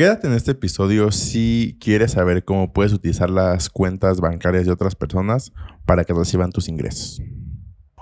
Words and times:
Quédate 0.00 0.28
en 0.28 0.32
este 0.32 0.52
episodio 0.52 1.12
si 1.12 1.76
quieres 1.78 2.12
saber 2.12 2.42
cómo 2.42 2.72
puedes 2.72 2.94
utilizar 2.94 3.28
las 3.28 3.68
cuentas 3.68 4.22
bancarias 4.22 4.64
de 4.64 4.72
otras 4.72 4.94
personas 4.94 5.52
para 5.84 6.04
que 6.04 6.14
reciban 6.14 6.52
tus 6.52 6.70
ingresos. 6.70 7.20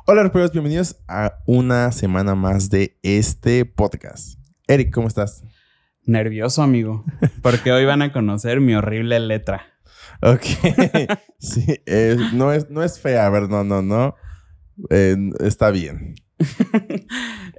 Hola, 0.07 0.23
reporteros, 0.23 0.53
bienvenidos 0.53 1.03
a 1.09 1.43
una 1.45 1.91
semana 1.91 2.37
más 2.37 2.71
de 2.71 2.97
este 3.03 3.65
podcast. 3.65 4.39
Eric, 4.69 4.95
¿cómo 4.95 5.09
estás? 5.09 5.43
Nervioso, 6.05 6.63
amigo, 6.63 7.05
porque 7.43 7.73
hoy 7.73 7.85
van 7.85 8.03
a 8.03 8.13
conocer 8.13 8.61
mi 8.61 8.77
horrible 8.77 9.19
letra. 9.19 9.67
Ok. 10.23 10.45
sí, 11.41 11.81
no, 12.33 12.53
es, 12.53 12.71
no 12.71 12.85
es 12.85 13.01
fea, 13.01 13.27
a 13.27 13.31
ver, 13.31 13.49
no, 13.49 13.65
no, 13.65 13.83
no. 13.83 14.15
Eh, 14.89 15.17
está 15.41 15.73
bien. 15.73 16.15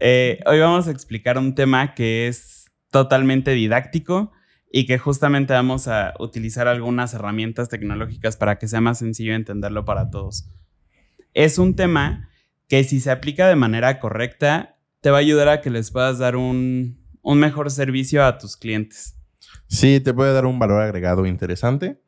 Eh, 0.01 0.39
hoy 0.45 0.59
vamos 0.59 0.87
a 0.87 0.91
explicar 0.91 1.37
un 1.37 1.53
tema 1.53 1.93
que 1.93 2.29
es 2.29 2.58
totalmente 2.91 3.51
didáctico 3.51 4.31
y 4.71 4.85
que 4.85 4.97
justamente 4.97 5.53
vamos 5.53 5.87
a 5.87 6.13
utilizar 6.19 6.67
algunas 6.67 7.13
herramientas 7.13 7.69
tecnológicas 7.69 8.37
para 8.37 8.59
que 8.59 8.67
sea 8.67 8.81
más 8.81 8.99
sencillo 8.99 9.33
entenderlo 9.33 9.85
para 9.85 10.09
todos. 10.09 10.49
Es 11.33 11.57
un 11.57 11.75
tema 11.75 12.29
que 12.67 12.83
si 12.83 12.99
se 12.99 13.11
aplica 13.11 13.47
de 13.47 13.55
manera 13.55 13.99
correcta, 13.99 14.77
te 15.01 15.09
va 15.09 15.17
a 15.17 15.21
ayudar 15.21 15.49
a 15.49 15.61
que 15.61 15.69
les 15.69 15.91
puedas 15.91 16.19
dar 16.19 16.35
un, 16.35 16.99
un 17.21 17.39
mejor 17.39 17.71
servicio 17.71 18.23
a 18.25 18.37
tus 18.37 18.57
clientes. 18.57 19.15
Sí, 19.67 19.99
te 19.99 20.13
puede 20.13 20.33
dar 20.33 20.45
un 20.45 20.59
valor 20.59 20.81
agregado 20.81 21.25
interesante. 21.25 22.01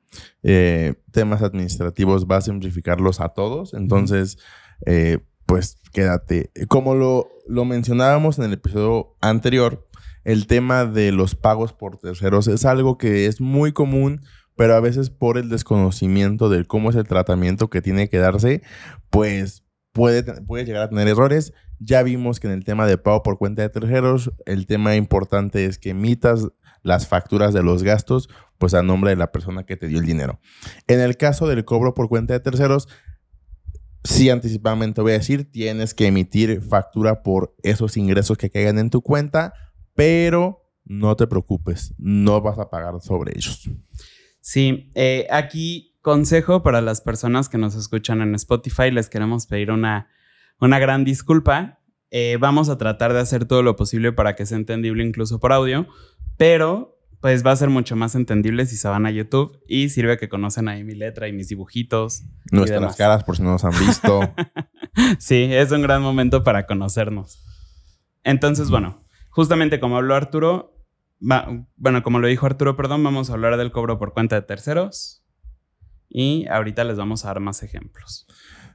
Eh, 0.43 0.95
temas 1.11 1.41
administrativos 1.41 2.25
va 2.25 2.37
a 2.37 2.41
simplificarlos 2.41 3.19
a 3.21 3.29
todos. 3.29 3.73
Entonces, 3.73 4.37
eh, 4.85 5.19
pues 5.45 5.77
quédate. 5.93 6.51
Como 6.67 6.95
lo, 6.95 7.29
lo 7.47 7.65
mencionábamos 7.65 8.39
en 8.39 8.45
el 8.45 8.53
episodio 8.53 9.15
anterior, 9.21 9.87
el 10.23 10.47
tema 10.47 10.85
de 10.85 11.11
los 11.11 11.35
pagos 11.35 11.73
por 11.73 11.97
terceros 11.97 12.47
es 12.47 12.65
algo 12.65 12.97
que 12.97 13.25
es 13.25 13.41
muy 13.41 13.71
común, 13.71 14.21
pero 14.55 14.75
a 14.75 14.79
veces 14.79 15.09
por 15.09 15.37
el 15.37 15.49
desconocimiento 15.49 16.49
de 16.49 16.65
cómo 16.65 16.89
es 16.89 16.95
el 16.95 17.07
tratamiento 17.07 17.69
que 17.69 17.81
tiene 17.81 18.09
que 18.09 18.17
darse, 18.17 18.61
pues 19.09 19.63
puede, 19.91 20.23
puede 20.43 20.65
llegar 20.65 20.83
a 20.83 20.89
tener 20.89 21.07
errores. 21.07 21.53
Ya 21.79 22.03
vimos 22.03 22.39
que 22.39 22.47
en 22.47 22.53
el 22.53 22.63
tema 22.63 22.85
de 22.85 22.97
pago 22.97 23.23
por 23.23 23.37
cuenta 23.37 23.63
de 23.63 23.69
terceros, 23.69 24.31
el 24.45 24.67
tema 24.67 24.95
importante 24.95 25.65
es 25.65 25.79
que 25.79 25.91
emitas 25.91 26.47
las 26.83 27.07
facturas 27.07 27.53
de 27.53 27.63
los 27.63 27.83
gastos, 27.83 28.29
pues 28.57 28.73
a 28.73 28.83
nombre 28.83 29.11
de 29.11 29.15
la 29.15 29.31
persona 29.31 29.65
que 29.65 29.77
te 29.77 29.87
dio 29.87 29.99
el 29.99 30.05
dinero. 30.05 30.39
En 30.87 30.99
el 30.99 31.17
caso 31.17 31.47
del 31.47 31.65
cobro 31.65 31.93
por 31.93 32.09
cuenta 32.09 32.33
de 32.33 32.39
terceros, 32.39 32.87
sí 34.03 34.29
anticipadamente 34.29 35.01
voy 35.01 35.13
a 35.13 35.17
decir, 35.19 35.51
tienes 35.51 35.93
que 35.93 36.07
emitir 36.07 36.61
factura 36.61 37.23
por 37.23 37.55
esos 37.63 37.97
ingresos 37.97 38.37
que 38.37 38.49
caigan 38.49 38.79
en 38.79 38.89
tu 38.89 39.01
cuenta, 39.01 39.53
pero 39.95 40.61
no 40.85 41.15
te 41.15 41.27
preocupes, 41.27 41.93
no 41.97 42.41
vas 42.41 42.59
a 42.59 42.69
pagar 42.69 42.99
sobre 43.01 43.33
ellos. 43.35 43.69
Sí, 44.41 44.91
eh, 44.95 45.27
aquí 45.29 45.97
consejo 46.01 46.63
para 46.63 46.81
las 46.81 47.01
personas 47.01 47.47
que 47.47 47.57
nos 47.57 47.75
escuchan 47.75 48.21
en 48.21 48.35
Spotify, 48.35 48.91
les 48.91 49.09
queremos 49.09 49.45
pedir 49.45 49.71
una, 49.71 50.09
una 50.59 50.79
gran 50.79 51.05
disculpa. 51.05 51.79
Eh, 52.09 52.37
vamos 52.39 52.67
a 52.69 52.77
tratar 52.77 53.13
de 53.13 53.19
hacer 53.19 53.45
todo 53.45 53.63
lo 53.63 53.75
posible 53.75 54.11
para 54.11 54.35
que 54.35 54.45
sea 54.45 54.57
entendible 54.57 55.05
incluso 55.05 55.39
por 55.39 55.53
audio, 55.53 55.87
pero 56.37 56.97
pues 57.21 57.45
va 57.45 57.51
a 57.51 57.55
ser 57.55 57.69
mucho 57.69 57.95
más 57.95 58.15
entendible 58.15 58.65
si 58.65 58.75
se 58.75 58.87
van 58.87 59.05
a 59.05 59.11
YouTube 59.11 59.61
y 59.67 59.89
sirve 59.89 60.17
que 60.17 60.27
conocen 60.27 60.67
ahí 60.67 60.83
mi 60.83 60.95
letra 60.95 61.27
y 61.27 61.33
mis 61.33 61.47
dibujitos. 61.47 62.23
Nuestras 62.51 62.95
caras 62.95 63.23
por 63.23 63.37
si 63.37 63.43
no 63.43 63.51
nos 63.51 63.63
han 63.63 63.79
visto. 63.79 64.21
sí, 65.19 65.47
es 65.51 65.71
un 65.71 65.83
gran 65.83 66.01
momento 66.01 66.43
para 66.43 66.65
conocernos. 66.65 67.45
Entonces, 68.23 68.71
bueno, 68.71 69.03
justamente 69.31 69.79
como 69.79 69.97
habló 69.97 70.15
Arturo, 70.15 70.77
bueno, 71.19 72.03
como 72.03 72.19
lo 72.19 72.27
dijo 72.27 72.45
Arturo, 72.45 72.75
perdón, 72.75 73.03
vamos 73.03 73.29
a 73.29 73.33
hablar 73.33 73.57
del 73.57 73.71
cobro 73.71 73.97
por 73.97 74.13
cuenta 74.13 74.35
de 74.35 74.43
terceros 74.43 75.23
y 76.07 76.47
ahorita 76.47 76.83
les 76.83 76.97
vamos 76.97 77.25
a 77.25 77.29
dar 77.29 77.39
más 77.39 77.63
ejemplos. 77.63 78.27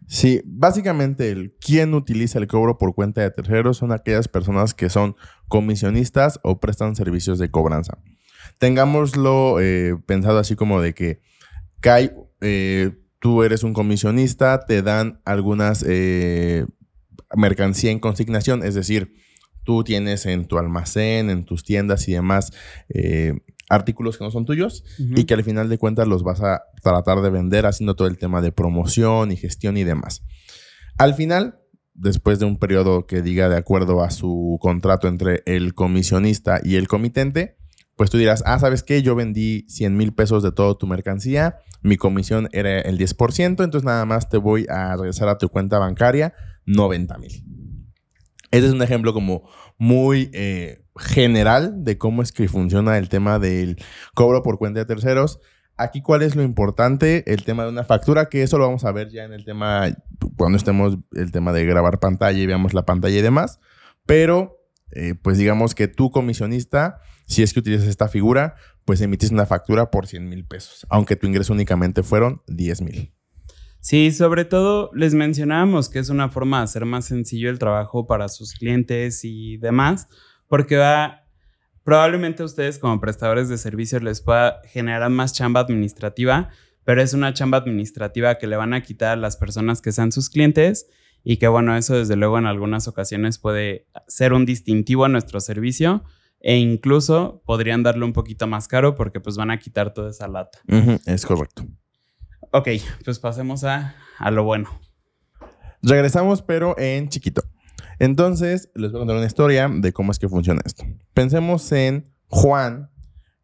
Sí, 0.08 0.42
básicamente 0.44 1.30
el 1.30 1.56
quién 1.60 1.94
utiliza 1.94 2.38
el 2.38 2.46
cobro 2.46 2.78
por 2.78 2.94
cuenta 2.94 3.22
de 3.22 3.30
terceros 3.30 3.76
son 3.76 3.92
aquellas 3.92 4.28
personas 4.28 4.74
que 4.74 4.90
son 4.90 5.16
comisionistas 5.48 6.40
o 6.42 6.60
prestan 6.60 6.96
servicios 6.96 7.38
de 7.38 7.50
cobranza 7.50 7.98
tengámoslo 8.58 9.60
eh, 9.60 9.96
pensado 10.06 10.38
así 10.38 10.56
como 10.56 10.80
de 10.80 10.94
que 10.94 11.20
Kai, 11.80 12.12
eh, 12.40 12.92
tú 13.20 13.42
eres 13.42 13.62
un 13.62 13.74
comisionista, 13.74 14.64
te 14.66 14.82
dan 14.82 15.20
algunas 15.24 15.84
eh, 15.86 16.66
mercancía 17.36 17.90
en 17.90 17.98
consignación, 17.98 18.64
es 18.64 18.74
decir, 18.74 19.14
tú 19.66 19.84
tienes 19.84 20.24
en 20.24 20.46
tu 20.46 20.56
almacén, 20.56 21.28
en 21.28 21.44
tus 21.44 21.62
tiendas 21.62 22.08
y 22.08 22.12
demás 22.12 22.52
artículos 23.68 24.16
que 24.16 24.24
no 24.24 24.30
son 24.30 24.44
tuyos 24.44 24.84
y 24.98 25.24
que 25.24 25.34
al 25.34 25.44
final 25.44 25.68
de 25.68 25.78
cuentas 25.78 26.06
los 26.06 26.22
vas 26.22 26.40
a 26.40 26.62
tratar 26.82 27.20
de 27.20 27.30
vender 27.30 27.66
haciendo 27.66 27.94
todo 27.94 28.08
el 28.08 28.16
tema 28.16 28.40
de 28.40 28.52
promoción 28.52 29.32
y 29.32 29.36
gestión 29.36 29.76
y 29.76 29.84
demás. 29.84 30.22
Al 30.98 31.14
final, 31.14 31.58
después 31.94 32.38
de 32.38 32.46
un 32.46 32.58
periodo 32.58 33.06
que 33.06 33.22
diga 33.22 33.48
de 33.48 33.56
acuerdo 33.56 34.02
a 34.02 34.10
su 34.10 34.58
contrato 34.60 35.08
entre 35.08 35.42
el 35.46 35.74
comisionista 35.74 36.60
y 36.62 36.76
el 36.76 36.88
comitente, 36.88 37.56
pues 37.96 38.10
tú 38.10 38.18
dirás, 38.18 38.42
ah, 38.46 38.58
¿sabes 38.58 38.82
qué? 38.82 39.02
Yo 39.02 39.14
vendí 39.14 39.64
100 39.68 39.96
mil 39.96 40.12
pesos 40.12 40.42
de 40.42 40.52
toda 40.52 40.74
tu 40.76 40.86
mercancía, 40.86 41.56
mi 41.82 41.96
comisión 41.96 42.48
era 42.52 42.80
el 42.80 42.98
10%, 42.98 43.64
entonces 43.64 43.84
nada 43.84 44.04
más 44.04 44.28
te 44.28 44.36
voy 44.36 44.66
a 44.68 44.96
regresar 44.96 45.28
a 45.28 45.38
tu 45.38 45.48
cuenta 45.48 45.78
bancaria 45.78 46.34
90 46.66 47.18
mil. 47.18 47.55
Ese 48.50 48.66
es 48.66 48.72
un 48.72 48.82
ejemplo 48.82 49.12
como 49.12 49.48
muy 49.78 50.30
eh, 50.32 50.82
general 50.96 51.84
de 51.84 51.98
cómo 51.98 52.22
es 52.22 52.32
que 52.32 52.48
funciona 52.48 52.98
el 52.98 53.08
tema 53.08 53.38
del 53.38 53.76
cobro 54.14 54.42
por 54.42 54.58
cuenta 54.58 54.80
de 54.80 54.86
terceros. 54.86 55.40
Aquí, 55.76 56.00
¿cuál 56.00 56.22
es 56.22 56.36
lo 56.36 56.42
importante? 56.42 57.30
El 57.30 57.44
tema 57.44 57.64
de 57.64 57.70
una 57.70 57.84
factura, 57.84 58.28
que 58.28 58.42
eso 58.42 58.56
lo 58.56 58.66
vamos 58.66 58.84
a 58.84 58.92
ver 58.92 59.10
ya 59.10 59.24
en 59.24 59.32
el 59.32 59.44
tema, 59.44 59.88
cuando 60.36 60.56
estemos 60.56 60.96
el 61.12 61.32
tema 61.32 61.52
de 61.52 61.66
grabar 61.66 62.00
pantalla 62.00 62.38
y 62.38 62.46
veamos 62.46 62.72
la 62.72 62.86
pantalla 62.86 63.18
y 63.18 63.22
demás. 63.22 63.60
Pero, 64.06 64.58
eh, 64.92 65.14
pues 65.20 65.36
digamos 65.36 65.74
que 65.74 65.88
tu 65.88 66.10
comisionista 66.10 67.00
si 67.26 67.42
es 67.42 67.52
que 67.52 67.60
utilizas 67.60 67.88
esta 67.88 68.08
figura, 68.08 68.54
pues 68.84 69.00
emites 69.00 69.30
una 69.30 69.46
factura 69.46 69.90
por 69.90 70.06
100 70.06 70.28
mil 70.28 70.44
pesos, 70.44 70.86
aunque 70.88 71.16
tu 71.16 71.26
ingreso 71.26 71.52
únicamente 71.52 72.02
fueron 72.02 72.42
10 72.46 72.82
mil. 72.82 73.12
Sí, 73.80 74.10
sobre 74.10 74.44
todo 74.44 74.90
les 74.94 75.14
mencionábamos 75.14 75.88
que 75.88 75.98
es 75.98 76.08
una 76.08 76.28
forma 76.28 76.58
de 76.58 76.64
hacer 76.64 76.84
más 76.84 77.04
sencillo 77.04 77.50
el 77.50 77.58
trabajo 77.58 78.06
para 78.06 78.28
sus 78.28 78.54
clientes 78.54 79.20
y 79.22 79.58
demás, 79.58 80.08
porque 80.48 80.76
va, 80.76 81.24
probablemente 81.84 82.42
a 82.42 82.46
ustedes 82.46 82.78
como 82.78 83.00
prestadores 83.00 83.48
de 83.48 83.58
servicios 83.58 84.02
les 84.02 84.20
pueda 84.20 84.60
generar 84.64 85.08
más 85.10 85.32
chamba 85.32 85.60
administrativa, 85.60 86.50
pero 86.84 87.00
es 87.00 87.14
una 87.14 87.32
chamba 87.32 87.58
administrativa 87.58 88.36
que 88.36 88.46
le 88.46 88.56
van 88.56 88.74
a 88.74 88.82
quitar 88.82 89.10
a 89.10 89.20
las 89.20 89.36
personas 89.36 89.80
que 89.80 89.92
sean 89.92 90.12
sus 90.12 90.30
clientes 90.30 90.88
y 91.22 91.36
que 91.36 91.48
bueno, 91.48 91.76
eso 91.76 91.96
desde 91.96 92.16
luego 92.16 92.38
en 92.38 92.46
algunas 92.46 92.88
ocasiones 92.88 93.38
puede 93.38 93.86
ser 94.08 94.32
un 94.32 94.46
distintivo 94.46 95.04
a 95.04 95.08
nuestro 95.08 95.40
servicio, 95.40 96.04
e 96.40 96.58
incluso 96.58 97.42
podrían 97.44 97.82
darle 97.82 98.04
un 98.04 98.12
poquito 98.12 98.46
más 98.46 98.68
caro 98.68 98.94
porque 98.94 99.20
pues 99.20 99.36
van 99.36 99.50
a 99.50 99.58
quitar 99.58 99.92
toda 99.92 100.10
esa 100.10 100.28
lata. 100.28 100.60
es 101.06 101.26
correcto. 101.26 101.66
Ok, 102.56 102.68
pues 103.04 103.18
pasemos 103.18 103.64
a, 103.64 103.94
a 104.18 104.30
lo 104.30 104.42
bueno. 104.42 104.70
Regresamos 105.82 106.40
pero 106.40 106.74
en 106.78 107.10
chiquito. 107.10 107.42
Entonces, 107.98 108.70
les 108.74 108.92
voy 108.92 109.00
a 109.00 109.00
contar 109.00 109.16
una 109.18 109.26
historia 109.26 109.68
de 109.70 109.92
cómo 109.92 110.10
es 110.10 110.18
que 110.18 110.26
funciona 110.26 110.62
esto. 110.64 110.82
Pensemos 111.12 111.70
en 111.72 112.10
Juan, 112.28 112.88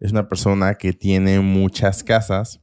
es 0.01 0.13
una 0.13 0.31
persona 0.31 0.77
que 0.77 0.95
tiene 0.95 1.41
muchas 1.41 2.03
casas 2.03 2.63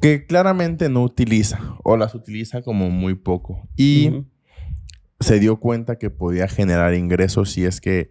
que 0.00 0.24
claramente 0.24 0.88
no 0.88 1.02
utiliza 1.02 1.60
o 1.84 1.98
las 1.98 2.14
utiliza 2.14 2.62
como 2.62 2.88
muy 2.88 3.14
poco 3.14 3.68
y 3.76 4.24
se 5.20 5.38
dio 5.38 5.60
cuenta 5.60 5.98
que 5.98 6.08
podía 6.08 6.48
generar 6.48 6.94
ingresos 6.94 7.50
si 7.50 7.66
es 7.66 7.82
que 7.82 8.08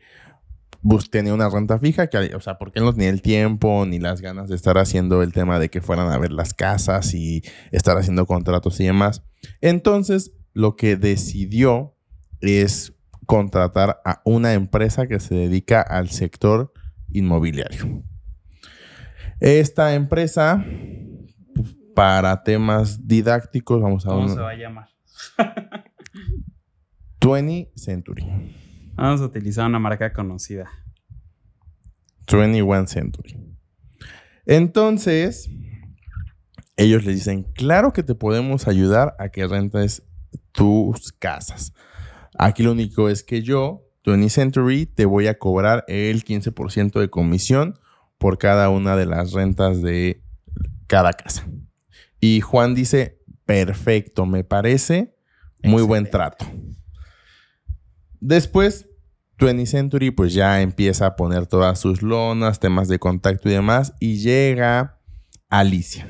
tenía 1.10 1.34
una 1.34 1.50
renta 1.50 1.80
fija, 1.80 2.08
que, 2.08 2.36
o 2.36 2.42
sea, 2.42 2.58
porque 2.58 2.80
él 2.80 2.86
no 2.86 2.94
tenía 2.94 3.10
el 3.10 3.22
tiempo 3.22 3.86
ni 3.86 4.00
las 4.00 4.22
ganas 4.22 4.50
de 4.50 4.56
estar 4.56 4.78
haciendo 4.78 5.24
el 5.24 5.34
tema 5.34 5.60
de 5.60 5.70
que 5.70 5.82
fueran 5.82 6.12
a 6.12 6.18
ver 6.18 6.32
las 6.32 6.54
casas 6.54 7.14
y 7.14 7.44
estar 7.72 7.98
haciendo 7.98 8.26
contratos 8.26 8.80
y 8.80 8.86
demás. 8.86 9.24
Entonces, 9.62 10.34
lo 10.54 10.76
que 10.76 10.96
decidió 10.96 11.96
es 12.42 12.94
contratar 13.26 14.02
a 14.06 14.22
una 14.26 14.54
empresa 14.54 15.08
que 15.08 15.20
se 15.20 15.36
dedica 15.36 15.82
al 15.82 16.10
sector 16.10 16.74
inmobiliario. 17.12 18.04
Esta 19.40 19.94
empresa, 19.94 20.66
para 21.94 22.44
temas 22.44 23.08
didácticos, 23.08 23.82
vamos 23.82 24.06
a... 24.06 24.10
¿Cómo 24.10 24.30
se 24.30 24.40
va 24.40 24.52
a 24.52 24.56
llamar? 24.56 24.90
20 27.20 27.72
Century. 27.76 28.26
Vamos 28.98 29.22
a 29.22 29.26
utilizar 29.26 29.68
una 29.68 29.78
marca 29.78 30.12
conocida. 30.12 30.70
21 32.32 32.88
Century. 32.88 33.38
Entonces, 34.48 35.50
ellos 36.76 37.06
le 37.06 37.14
dicen, 37.14 37.44
claro 37.54 37.94
que 37.94 38.02
te 38.02 38.16
podemos 38.16 38.68
ayudar 38.68 39.16
a 39.20 39.30
que 39.30 39.46
rentes 39.48 40.04
tus 40.52 41.12
casas. 41.12 41.74
Aquí 42.40 42.64
lo 42.64 42.72
único 42.72 43.08
es 43.08 43.24
que 43.24 43.44
yo, 43.44 43.84
20 44.04 44.30
Century, 44.30 44.88
te 44.88 45.06
voy 45.06 45.28
a 45.28 45.38
cobrar 45.38 45.86
el 45.88 46.26
15% 46.26 47.00
de 47.00 47.10
comisión 47.10 47.80
por 48.18 48.40
cada 48.40 48.70
una 48.70 48.96
de 48.96 49.06
las 49.06 49.32
rentas 49.32 49.84
de 49.84 50.24
cada 50.88 51.14
casa. 51.14 51.48
Y 52.20 52.42
Juan 52.42 52.74
dice, 52.74 53.20
perfecto, 53.46 54.26
me 54.26 54.44
parece 54.44 55.16
muy 55.62 55.84
buen 55.84 56.10
trato. 56.10 56.46
Después, 58.20 58.90
20 59.40 59.66
Century 59.66 60.12
pues 60.12 60.34
ya 60.34 60.62
empieza 60.62 61.06
a 61.06 61.16
poner 61.16 61.46
todas 61.46 61.80
sus 61.80 62.02
lonas, 62.02 62.60
temas 62.60 62.88
de 62.88 63.00
contacto 63.00 63.50
y 63.50 63.54
demás, 63.54 63.94
y 64.00 64.18
llega 64.18 65.00
Alicia. 65.50 66.08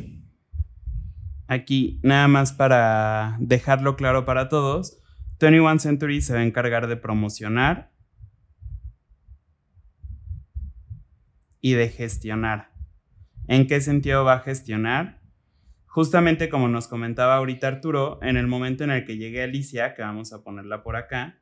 Aquí, 1.48 2.00
nada 2.04 2.28
más 2.28 2.54
para 2.54 3.38
dejarlo 3.40 3.96
claro 3.96 4.26
para 4.26 4.50
todos, 4.50 5.02
21 5.40 5.80
Century 5.80 6.22
se 6.22 6.34
va 6.34 6.40
a 6.40 6.44
encargar 6.44 6.88
de 6.88 6.98
promocionar 6.98 7.92
y 11.62 11.74
de 11.74 11.90
gestionar. 11.90 12.72
¿En 13.48 13.68
qué 13.68 13.82
sentido 13.82 14.26
va 14.26 14.34
a 14.34 14.40
gestionar? 14.40 15.22
Justamente 15.86 16.50
como 16.50 16.68
nos 16.68 16.88
comentaba 16.88 17.36
ahorita 17.36 17.68
Arturo, 17.68 18.20
en 18.22 18.38
el 18.38 18.48
momento 18.48 18.84
en 18.84 18.92
el 18.92 19.06
que 19.06 19.18
llegue 19.18 19.44
Alicia, 19.44 19.94
que 19.96 20.02
vamos 20.02 20.34
a 20.34 20.44
ponerla 20.44 20.84
por 20.84 20.96
acá, 20.96 21.40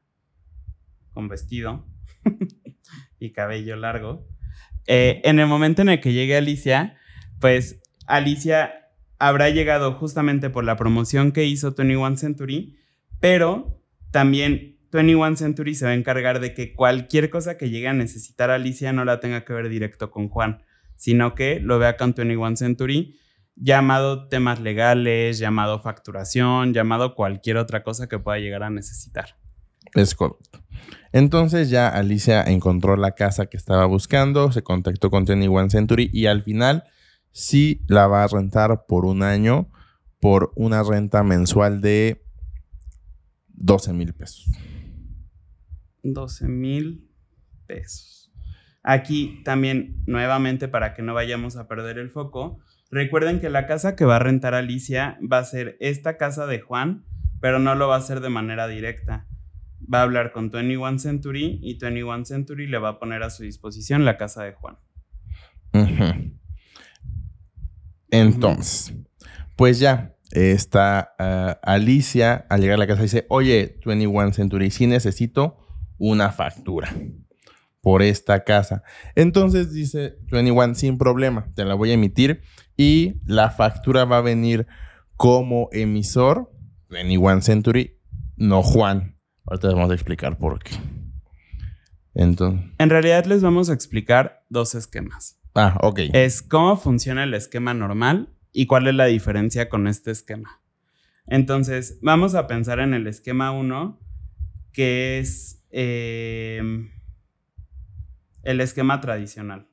con 1.16 1.28
vestido 1.28 1.88
y 3.20 3.32
cabello 3.32 3.76
largo, 3.76 4.28
eh, 4.86 5.22
en 5.24 5.40
el 5.40 5.48
momento 5.48 5.82
en 5.82 5.90
el 5.90 6.00
que 6.00 6.14
llegue 6.14 6.38
Alicia, 6.38 6.96
pues 7.40 7.82
Alicia 8.06 8.92
habrá 9.18 9.50
llegado 9.50 9.94
justamente 9.94 10.52
por 10.52 10.64
la 10.64 10.76
promoción 10.76 11.32
que 11.32 11.46
hizo 11.46 11.74
21 11.74 12.18
Century, 12.18 12.78
pero 13.20 13.82
también 14.12 14.78
21 14.92 15.38
Century 15.38 15.74
se 15.74 15.86
va 15.86 15.92
a 15.92 15.96
encargar 15.96 16.40
de 16.40 16.54
que 16.54 16.74
cualquier 16.74 17.30
cosa 17.30 17.58
que 17.58 17.70
llegue 17.70 17.88
a 17.88 17.94
necesitar 17.94 18.52
Alicia 18.52 18.94
no 18.94 19.06
la 19.06 19.20
tenga 19.20 19.44
que 19.44 19.54
ver 19.54 19.70
directo 19.70 20.12
con 20.12 20.30
Juan, 20.30 20.62
sino 20.96 21.34
que 21.34 21.60
lo 21.60 21.80
vea 21.80 21.98
con 21.98 22.14
21 22.14 22.58
Century, 22.58 23.18
llamado 23.56 24.28
temas 24.28 24.60
legales, 24.60 25.40
llamado 25.40 25.80
facturación, 25.80 26.74
llamado 26.74 27.16
cualquier 27.16 27.58
otra 27.58 27.84
cosa 27.84 28.08
que 28.08 28.20
pueda 28.20 28.38
llegar 28.38 28.64
a 28.64 28.70
necesitar. 28.70 29.38
Es 29.94 30.14
correcto. 30.14 30.65
Entonces 31.12 31.70
ya 31.70 31.88
Alicia 31.88 32.44
encontró 32.44 32.98
la 32.98 33.12
casa 33.12 33.46
que 33.46 33.58
estaba 33.58 33.86
buscando, 33.86 34.52
se 34.52 34.64
contactó 34.64 35.10
con 35.10 35.26
21 35.26 35.70
Century 35.70 36.10
y 36.12 36.26
al 36.26 36.44
final 36.44 36.84
sí 37.32 37.84
la 37.88 38.08
va 38.08 38.24
a 38.24 38.28
rentar 38.28 38.86
por 38.88 39.06
un 39.06 39.24
año 39.24 39.70
por 40.20 40.52
una 40.56 40.84
renta 40.84 41.24
mensual 41.24 41.82
de 41.82 42.26
12 43.50 43.94
mil 43.94 44.14
pesos. 44.14 44.46
12 46.04 46.48
mil 46.48 47.10
pesos. 47.68 48.32
Aquí 48.84 49.42
también, 49.44 50.04
nuevamente, 50.06 50.68
para 50.68 50.94
que 50.94 51.02
no 51.02 51.14
vayamos 51.14 51.58
a 51.58 51.68
perder 51.68 51.98
el 51.98 52.12
foco, 52.12 52.60
recuerden 52.92 53.40
que 53.40 53.50
la 53.50 53.66
casa 53.66 53.96
que 53.96 54.06
va 54.06 54.18
a 54.18 54.20
rentar 54.20 54.54
Alicia 54.54 55.18
va 55.22 55.40
a 55.40 55.44
ser 55.46 55.76
esta 55.80 56.18
casa 56.18 56.46
de 56.46 56.60
Juan, 56.60 57.04
pero 57.42 57.60
no 57.60 57.74
lo 57.76 57.88
va 57.88 57.96
a 57.96 58.00
hacer 58.00 58.22
de 58.22 58.30
manera 58.30 58.68
directa. 58.68 59.28
Va 59.92 60.00
a 60.00 60.04
hablar 60.04 60.32
con 60.32 60.50
21 60.50 61.00
Century 61.00 61.60
y 61.62 61.78
21 61.78 62.26
Century 62.26 62.68
le 62.68 62.78
va 62.78 62.90
a 62.90 63.00
poner 63.00 63.24
a 63.24 63.30
su 63.30 63.44
disposición 63.44 64.06
la 64.06 64.18
casa 64.18 64.44
de 64.44 64.54
Juan. 64.54 64.78
Entonces, 68.10 68.94
pues 69.56 69.80
ya, 69.80 70.16
está 70.32 71.14
ah, 71.20 71.60
Alicia 71.64 72.46
al 72.50 72.62
llegar 72.62 72.76
a 72.76 72.80
la 72.80 72.88
casa 72.88 73.02
dice, 73.02 73.26
oye, 73.30 73.80
21 73.86 74.34
Century, 74.34 74.72
sí 74.72 74.88
necesito 74.88 75.58
una 75.98 76.32
factura 76.32 76.94
por 77.82 78.02
esta 78.02 78.44
casa. 78.44 78.84
Entonces 79.16 79.72
dice 79.72 80.18
21, 80.32 80.76
sin 80.76 80.98
problema, 80.98 81.52
te 81.56 81.66
la 81.66 81.76
voy 81.76 81.92
a 81.92 81.94
emitir 81.94 82.42
y 82.76 83.22
la 83.26 83.52
factura 83.52 84.06
va 84.06 84.18
a 84.18 84.22
venir 84.22 84.66
como 85.18 85.70
emisor 85.72 86.52
21 86.90 87.42
Century, 87.42 88.00
no 88.38 88.64
Juan. 88.64 89.15
Ahorita 89.46 89.68
les 89.68 89.76
vamos 89.76 89.92
a 89.92 89.94
explicar 89.94 90.38
por 90.38 90.62
qué. 90.62 90.76
Entonces. 92.14 92.66
En 92.78 92.90
realidad 92.90 93.26
les 93.26 93.42
vamos 93.42 93.70
a 93.70 93.74
explicar 93.74 94.46
dos 94.50 94.76
esquemas. 94.76 95.40
Ah, 95.54 95.78
ok. 95.82 96.00
Es 96.14 96.42
cómo 96.42 96.78
funciona 96.78 97.24
el 97.24 97.34
esquema 97.34 97.74
normal 97.74 98.30
y 98.52 98.66
cuál 98.66 98.88
es 98.88 98.96
la 98.96 99.06
diferencia 99.06 99.70
con 99.70 99.88
este 99.88 100.12
esquema. 100.12 100.62
Entonces, 101.28 102.00
vamos 102.02 102.36
a 102.36 102.48
pensar 102.48 102.80
en 102.80 102.94
el 102.94 103.08
esquema 103.08 103.52
1, 103.52 104.00
que 104.72 105.20
es 105.20 105.56
Em, 105.78 106.90
el 108.44 108.62
esquema 108.62 109.02
tradicional. 109.02 109.68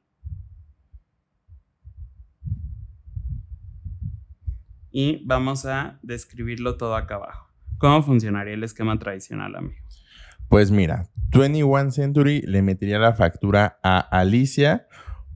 Y 4.90 5.24
vamos 5.24 5.64
a 5.64 6.00
describirlo 6.02 6.76
todo 6.76 6.96
acá 6.96 7.14
abajo. 7.14 7.51
¿Cómo 7.82 8.00
funcionaría 8.00 8.54
el 8.54 8.62
esquema 8.62 8.96
tradicional, 8.96 9.56
amigo? 9.56 9.74
Pues 10.48 10.70
mira, 10.70 11.08
21 11.36 11.90
Century 11.90 12.40
le 12.42 12.62
metería 12.62 13.00
la 13.00 13.14
factura 13.14 13.80
a 13.82 13.98
Alicia 13.98 14.86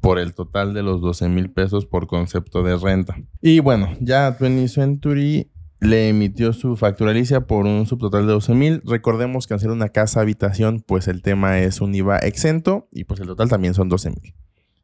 por 0.00 0.20
el 0.20 0.32
total 0.32 0.72
de 0.72 0.84
los 0.84 1.00
12 1.00 1.28
mil 1.28 1.50
pesos 1.50 1.86
por 1.86 2.06
concepto 2.06 2.62
de 2.62 2.76
renta. 2.76 3.16
Y 3.42 3.58
bueno, 3.58 3.88
ya 3.98 4.30
20 4.38 4.68
Century 4.68 5.50
le 5.80 6.08
emitió 6.08 6.52
su 6.52 6.76
factura 6.76 7.10
Alicia 7.10 7.48
por 7.48 7.66
un 7.66 7.84
subtotal 7.84 8.28
de 8.28 8.34
12 8.34 8.54
mil. 8.54 8.80
Recordemos 8.84 9.48
que 9.48 9.54
al 9.54 9.58
ser 9.58 9.72
una 9.72 9.88
casa 9.88 10.20
habitación, 10.20 10.84
pues 10.86 11.08
el 11.08 11.22
tema 11.22 11.58
es 11.58 11.80
un 11.80 11.92
IVA 11.96 12.18
exento 12.18 12.86
y 12.92 13.02
pues 13.02 13.18
el 13.18 13.26
total 13.26 13.48
también 13.48 13.74
son 13.74 13.88
12 13.88 14.10
mil. 14.10 14.36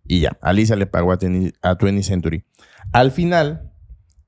Y 0.05 0.19
ya, 0.19 0.37
Alicia 0.43 0.75
le 0.75 0.87
pagó 0.87 1.13
a, 1.13 1.17
20 1.17 2.03
Century. 2.03 2.43
Al 2.93 3.13
final, 3.13 3.73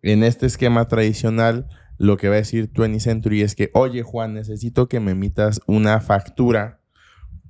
en 0.03 0.23
este 0.23 0.47
esquema 0.47 0.87
tradicional, 0.87 1.67
lo 1.99 2.17
que 2.17 2.29
va 2.29 2.35
a 2.35 2.39
decir 2.39 2.71
20 2.73 3.01
Century 3.01 3.43
es 3.43 3.55
que, 3.55 3.71
oye 3.75 4.03
Juan, 4.03 4.35
necesito 4.35 4.89
que 4.89 5.01
me 5.01 5.13
emitas 5.13 5.61
una 5.67 6.01
factura 6.01 6.81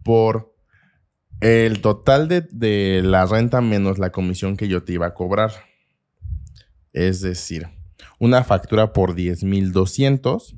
por 0.03 0.55
el 1.41 1.81
total 1.81 2.29
de, 2.29 2.43
de 2.51 3.03
la 3.03 3.27
renta 3.27 3.61
menos 3.61 3.99
la 3.99 4.11
comisión 4.11 4.57
que 4.57 4.69
yo 4.69 4.85
te 4.85 4.93
iba 4.93 5.07
a 5.07 5.15
cobrar. 5.15 5.53
Es 6.93 7.21
decir, 7.21 7.69
una 8.19 8.45
factura 8.45 8.93
por 8.93 9.15
10,200. 9.15 10.57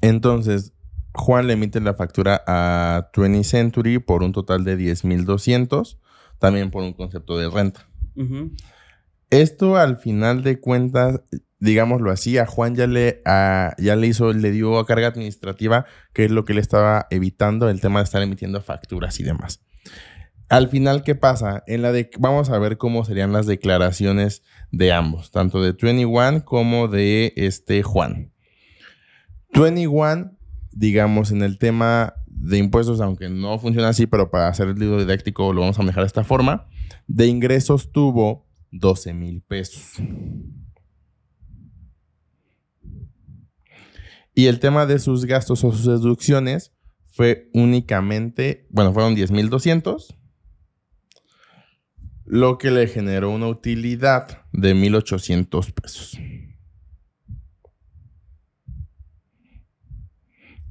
Entonces, 0.00 0.72
Juan 1.14 1.46
le 1.46 1.54
emite 1.54 1.80
la 1.80 1.94
factura 1.94 2.42
a 2.46 3.10
20 3.16 3.44
Century 3.44 3.98
por 3.98 4.22
un 4.22 4.32
total 4.32 4.64
de 4.64 4.76
10,200, 4.76 5.98
también 6.38 6.70
por 6.70 6.82
un 6.82 6.92
concepto 6.92 7.36
de 7.38 7.48
renta. 7.48 7.88
Esto 9.30 9.76
al 9.76 9.98
final 9.98 10.42
de 10.42 10.58
cuentas, 10.58 11.20
digámoslo 11.58 12.10
así, 12.10 12.38
a 12.38 12.46
Juan 12.46 12.74
ya 12.74 12.86
le, 12.86 13.22
ya 13.24 13.96
le 13.96 14.06
hizo, 14.06 14.32
le 14.32 14.50
dio 14.50 14.84
carga 14.86 15.08
administrativa, 15.08 15.84
que 16.12 16.24
es 16.24 16.30
lo 16.30 16.44
que 16.44 16.54
le 16.54 16.60
estaba 16.60 17.06
evitando 17.10 17.68
el 17.68 17.80
tema 17.80 18.00
de 18.00 18.04
estar 18.04 18.22
emitiendo 18.22 18.60
facturas 18.62 19.20
y 19.20 19.24
demás. 19.24 19.60
Al 20.48 20.68
final, 20.70 21.02
¿qué 21.02 21.14
pasa? 21.14 21.62
En 21.66 21.82
la 21.82 21.92
vamos 22.18 22.48
a 22.48 22.58
ver 22.58 22.78
cómo 22.78 23.04
serían 23.04 23.32
las 23.34 23.46
declaraciones 23.46 24.42
de 24.72 24.92
ambos, 24.92 25.30
tanto 25.30 25.62
de 25.62 25.72
21 25.72 26.44
como 26.46 26.88
de 26.88 27.34
este 27.36 27.82
Juan. 27.82 28.32
21, 29.52 30.32
digamos, 30.72 31.32
en 31.32 31.42
el 31.42 31.58
tema 31.58 32.14
de 32.26 32.56
impuestos, 32.56 33.02
aunque 33.02 33.28
no 33.28 33.58
funciona 33.58 33.88
así, 33.88 34.06
pero 34.06 34.30
para 34.30 34.48
hacer 34.48 34.68
el 34.68 34.78
libro 34.78 34.98
didáctico 34.98 35.52
lo 35.52 35.60
vamos 35.60 35.78
a 35.78 35.82
manejar 35.82 36.04
de 36.04 36.08
esta 36.08 36.24
forma, 36.24 36.66
de 37.06 37.26
ingresos 37.26 37.92
tuvo 37.92 38.47
12 38.70 39.14
mil 39.14 39.42
pesos. 39.42 40.02
Y 44.34 44.46
el 44.46 44.60
tema 44.60 44.86
de 44.86 44.98
sus 44.98 45.24
gastos 45.24 45.64
o 45.64 45.72
sus 45.72 45.84
deducciones 45.84 46.72
fue 47.06 47.50
únicamente, 47.52 48.66
bueno, 48.70 48.92
fueron 48.92 49.14
10 49.14 49.32
mil 49.32 49.50
200 49.50 50.14
lo 52.28 52.58
que 52.58 52.70
le 52.70 52.86
generó 52.86 53.30
una 53.30 53.48
utilidad 53.48 54.42
de 54.52 54.74
1.800 54.74 55.72
pesos. 55.72 56.18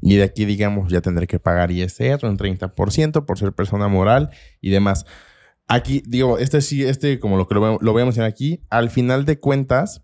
Y 0.02 0.16
de 0.18 0.24
aquí, 0.24 0.46
digamos, 0.46 0.92
ya 0.92 1.02
tendré 1.02 1.26
que 1.26 1.40
pagar 1.40 1.72
ISR 1.72 2.26
un 2.28 2.38
30% 2.38 3.26
por 3.26 3.40
ser 3.40 3.54
persona 3.54 3.88
moral 3.88 4.30
y 4.62 4.70
demás. 4.70 5.06
Aquí, 5.68 6.02
digo, 6.06 6.38
este 6.38 6.62
sí, 6.62 6.84
este, 6.84 7.20
como 7.20 7.38
lo 7.38 7.48
que 7.48 7.56
lo, 7.56 7.78
voy 7.80 8.02
a 8.02 8.06
mencionar 8.06 8.30
aquí, 8.30 8.62
al 8.70 8.90
final 8.90 9.26
de 9.26 9.40
cuentas, 9.40 10.04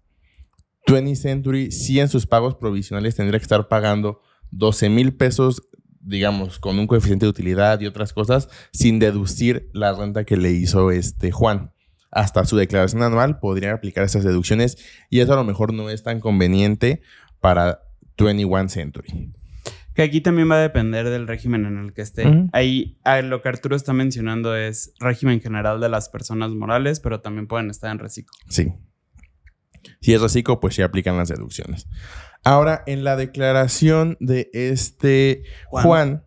20 0.88 1.16
Century 1.16 1.72
sí 1.72 2.00
en 2.00 2.10
sus 2.10 2.28
pagos 2.28 2.56
provisionales 2.56 3.16
tendría 3.16 3.40
que 3.40 3.44
estar 3.44 3.70
pagando 3.70 4.22
12 4.52 4.90
mil 4.90 5.16
pesos 5.16 5.62
digamos, 6.06 6.60
con 6.60 6.78
un 6.80 6.88
coeficiente 6.88 7.26
de 7.26 7.30
utilidad 7.30 7.80
y 7.80 7.86
otras 7.86 8.12
cosas, 8.14 8.50
sin 8.74 9.00
deducir 9.00 9.70
la 9.74 9.94
renta 9.94 10.26
que 10.26 10.38
le 10.38 10.52
hizo 10.52 10.92
este 10.92 11.32
Juan. 11.32 11.72
Hasta 12.12 12.46
su 12.46 12.58
declaración 12.58 13.02
anual 13.02 13.40
podrían 13.40 13.74
aplicar 13.74 14.04
esas 14.04 14.24
deducciones 14.24 14.78
y 15.10 15.22
eso 15.22 15.34
a 15.34 15.38
lo 15.38 15.44
mejor 15.44 15.74
no 15.74 15.90
es 15.90 16.04
tan 16.04 16.20
conveniente 16.20 17.02
para 17.40 17.80
21 18.18 18.70
Century. 18.70 19.34
Que 19.96 20.02
aquí 20.02 20.22
también 20.22 20.50
va 20.50 20.56
a 20.56 20.62
depender 20.62 21.10
del 21.10 21.28
régimen 21.28 21.66
en 21.66 21.78
el 21.78 21.94
que 21.94 22.02
esté. 22.02 22.26
Ahí 22.52 23.00
ah, 23.04 23.22
lo 23.22 23.42
que 23.42 23.50
Arturo 23.50 23.76
está 23.76 23.94
mencionando 23.94 24.56
es 24.56 24.94
régimen 25.00 25.42
general 25.42 25.80
de 25.80 25.90
las 25.90 26.10
personas 26.10 26.52
morales, 26.52 27.00
pero 27.00 27.22
también 27.22 27.48
pueden 27.48 27.70
estar 27.70 27.92
en 27.92 28.00
reciclo. 28.00 28.34
Sí. 28.50 28.74
Si 30.02 30.14
es 30.14 30.22
reciclo, 30.22 30.60
pues 30.60 30.76
sí 30.76 30.82
aplican 30.82 31.18
las 31.18 31.30
deducciones. 31.30 31.88
Ahora, 32.44 32.84
en 32.88 33.04
la 33.04 33.16
declaración 33.16 34.18
de 34.20 34.50
este 34.54 35.44
Juan, 35.70 36.26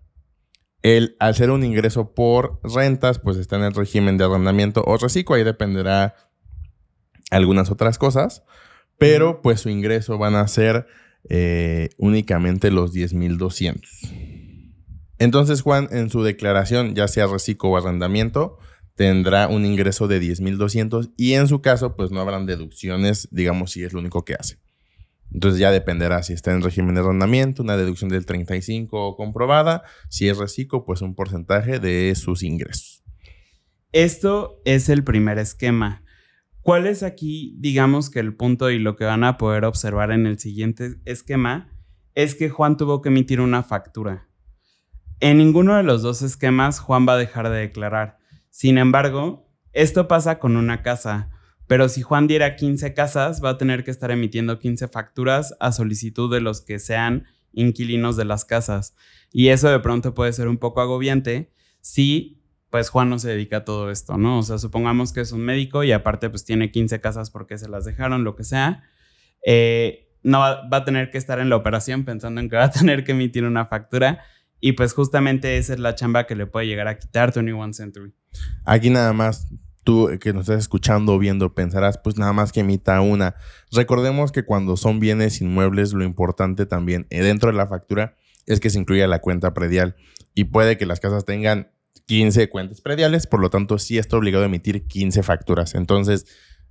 él, 0.83 1.17
al 1.19 1.35
ser 1.35 1.51
un 1.51 1.65
ingreso 1.65 2.15
por 2.15 2.61
rentas, 2.63 3.19
pues 3.19 3.37
está 3.37 3.57
en 3.57 3.65
el 3.65 3.75
régimen 3.75 4.17
de 4.17 4.25
arrendamiento 4.25 4.83
o 4.87 4.97
reciclo. 4.97 5.35
Ahí 5.35 5.45
dependerá 5.45 6.15
algunas 7.31 7.71
otras 7.71 7.99
cosas. 7.99 8.45
Pero 8.99 9.43
pues 9.43 9.61
su 9.61 9.69
ingreso 9.69 10.17
van 10.19 10.37
a 10.37 10.49
ser 10.49 10.87
eh, 11.29 11.91
únicamente 11.99 12.71
los 12.71 12.95
10.200. 12.95 13.81
Entonces 15.19 15.63
Juan 15.63 15.89
en 15.91 16.11
su 16.11 16.23
declaración, 16.23 16.95
ya 16.95 17.09
sea 17.09 17.27
reciclo 17.27 17.71
o 17.71 17.77
arrendamiento, 17.77 18.59
tendrá 18.95 19.49
un 19.49 19.65
ingreso 19.65 20.09
de 20.09 20.21
10.200 20.21 21.13
y 21.17 21.35
en 21.35 21.49
su 21.49 21.61
caso 21.61 21.97
pues 21.97 22.11
no 22.11 22.21
habrán 22.21 22.47
deducciones, 22.47 23.29
digamos 23.31 23.73
si 23.73 23.83
es 23.85 23.93
lo 23.93 24.01
único 24.01 24.25
que 24.25 24.35
hace. 24.35 24.59
Entonces 25.33 25.59
ya 25.59 25.71
dependerá 25.71 26.23
si 26.23 26.33
está 26.33 26.53
en 26.53 26.63
régimen 26.63 26.95
de 26.95 27.01
arrendamiento, 27.01 27.63
una 27.63 27.77
deducción 27.77 28.11
del 28.11 28.27
35 28.27 29.17
comprobada, 29.17 29.83
si 30.09 30.29
es 30.29 30.39
reciclo 30.39 30.85
pues 30.85 31.03
un 31.03 31.15
porcentaje 31.15 31.79
de 31.79 32.15
sus 32.15 32.43
ingresos. 32.43 33.03
Esto 33.93 34.61
es 34.65 34.89
el 34.89 35.05
primer 35.05 35.39
esquema. 35.39 36.03
¿Cuál 36.67 36.89
es 36.89 37.05
aquí, 37.05 37.55
digamos 37.61 38.11
que 38.11 38.19
el 38.19 38.35
punto 38.35 38.73
y 38.73 38.81
lo 38.81 38.97
que 38.97 39.05
van 39.05 39.23
a 39.23 39.39
poder 39.39 39.65
observar 39.65 40.11
en 40.11 40.27
el 40.27 40.41
siguiente 40.41 40.97
esquema? 41.05 41.73
Es 42.17 42.35
que 42.35 42.49
Juan 42.49 42.77
tuvo 42.77 43.03
que 43.03 43.09
emitir 43.09 43.41
una 43.41 43.63
factura. 43.63 44.29
En 45.21 45.39
ninguno 45.39 45.77
de 45.77 45.85
los 45.85 46.03
dos 46.03 46.23
esquemas 46.23 46.81
Juan 46.81 47.07
va 47.09 47.13
a 47.13 47.19
dejar 47.19 47.51
de 47.51 47.59
declarar. 47.59 48.19
Sin 48.51 48.79
embargo, 48.79 49.49
esto 49.73 50.09
pasa 50.09 50.41
con 50.41 50.57
una 50.57 50.83
casa, 50.83 51.31
pero 51.69 51.89
si 51.89 52.03
Juan 52.03 52.27
diera 52.27 52.57
15 52.57 52.95
casas, 52.95 53.45
va 53.45 53.51
a 53.51 53.59
tener 53.59 53.85
que 53.85 53.93
estar 53.93 54.11
emitiendo 54.11 54.59
15 54.59 54.89
facturas 54.89 55.55
a 55.61 55.71
solicitud 55.71 56.35
de 56.35 56.41
los 56.41 56.63
que 56.63 56.81
sean 56.81 57.27
inquilinos 57.53 58.17
de 58.17 58.25
las 58.25 58.45
casas. 58.45 58.97
Y 59.31 59.51
eso 59.51 59.69
de 59.69 59.79
pronto 59.79 60.15
puede 60.15 60.33
ser 60.33 60.49
un 60.49 60.59
poco 60.59 60.81
agobiante 60.81 61.53
si 61.81 62.43
pues 62.71 62.89
Juan 62.91 63.09
no 63.09 63.19
se 63.19 63.29
dedica 63.29 63.59
a 63.59 63.65
todo 63.65 63.91
esto, 63.91 64.17
¿no? 64.17 64.39
O 64.39 64.43
sea, 64.43 64.59
supongamos 64.59 65.13
que 65.13 65.21
es 65.21 65.33
un 65.33 65.41
médico 65.41 65.85
y 65.85 65.93
aparte 65.93 66.31
pues 66.31 66.45
tiene 66.45 66.71
15 66.71 67.01
casas 67.01 67.31
porque 67.31 67.59
se 67.59 67.69
las 67.69 67.85
dejaron, 67.85 68.25
lo 68.25 68.37
que 68.37 68.45
sea. 68.45 68.83
Eh, 69.45 70.09
no 70.23 70.41
va, 70.41 70.69
a 70.71 70.85
tener 70.85 71.11
que 71.11 71.19
estar 71.19 71.39
en 71.39 71.49
la 71.49 71.57
operación 71.57 72.05
pensando 72.05 72.41
en 72.41 72.51
que 72.51 72.57
va 72.57 72.65
a 72.65 72.71
tener 72.73 73.05
que 73.05 73.13
emitir 73.13 73.45
una 73.45 73.67
factura. 73.67 74.25
Y 74.59 74.73
pues 74.73 74.95
justamente 74.95 75.59
esa 75.59 75.75
es 75.75 75.79
la 75.79 75.95
chamba 75.95 76.27
que 76.27 76.35
le 76.35 76.47
puede 76.47 76.67
llegar 76.67 76.89
a 76.89 76.99
quitar 76.99 77.33
21 77.33 77.73
Century. 77.75 78.13
Aquí 78.65 78.91
nada 78.91 79.13
más 79.13 79.47
tú 79.85 80.11
que 80.21 80.33
nos 80.33 80.43
estás 80.43 80.59
escuchando 80.59 81.15
o 81.15 81.19
viendo 81.19 81.55
pensarás, 81.55 81.99
pues 81.99 82.19
nada 82.19 82.33
más 82.33 82.51
que 82.51 82.61
emita 82.61 83.01
una. 83.01 83.37
Recordemos 83.71 84.33
que 84.33 84.45
cuando 84.45 84.77
son 84.77 84.99
bienes 84.99 85.41
inmuebles, 85.41 85.93
lo 85.93 86.03
importante 86.03 86.67
también 86.67 87.07
eh, 87.11 87.23
dentro 87.23 87.53
de 87.53 87.57
la 87.57 87.69
factura 87.69 88.17
es 88.47 88.59
que 88.59 88.71
se 88.71 88.79
incluya 88.79 89.07
la 89.07 89.21
cuenta 89.21 89.55
predial. 89.55 89.95
Y 90.35 90.45
puede 90.45 90.77
que 90.77 90.87
las 90.87 91.01
casas 91.01 91.25
tengan 91.25 91.71
15 92.07 92.49
cuentas 92.49 92.81
prediales, 92.81 93.27
por 93.27 93.41
lo 93.41 93.51
tanto 93.51 93.79
sí 93.79 93.99
está 93.99 94.17
obligado 94.17 94.45
a 94.45 94.47
emitir 94.47 94.87
15 94.87 95.23
facturas. 95.23 95.75
Entonces, 95.75 96.27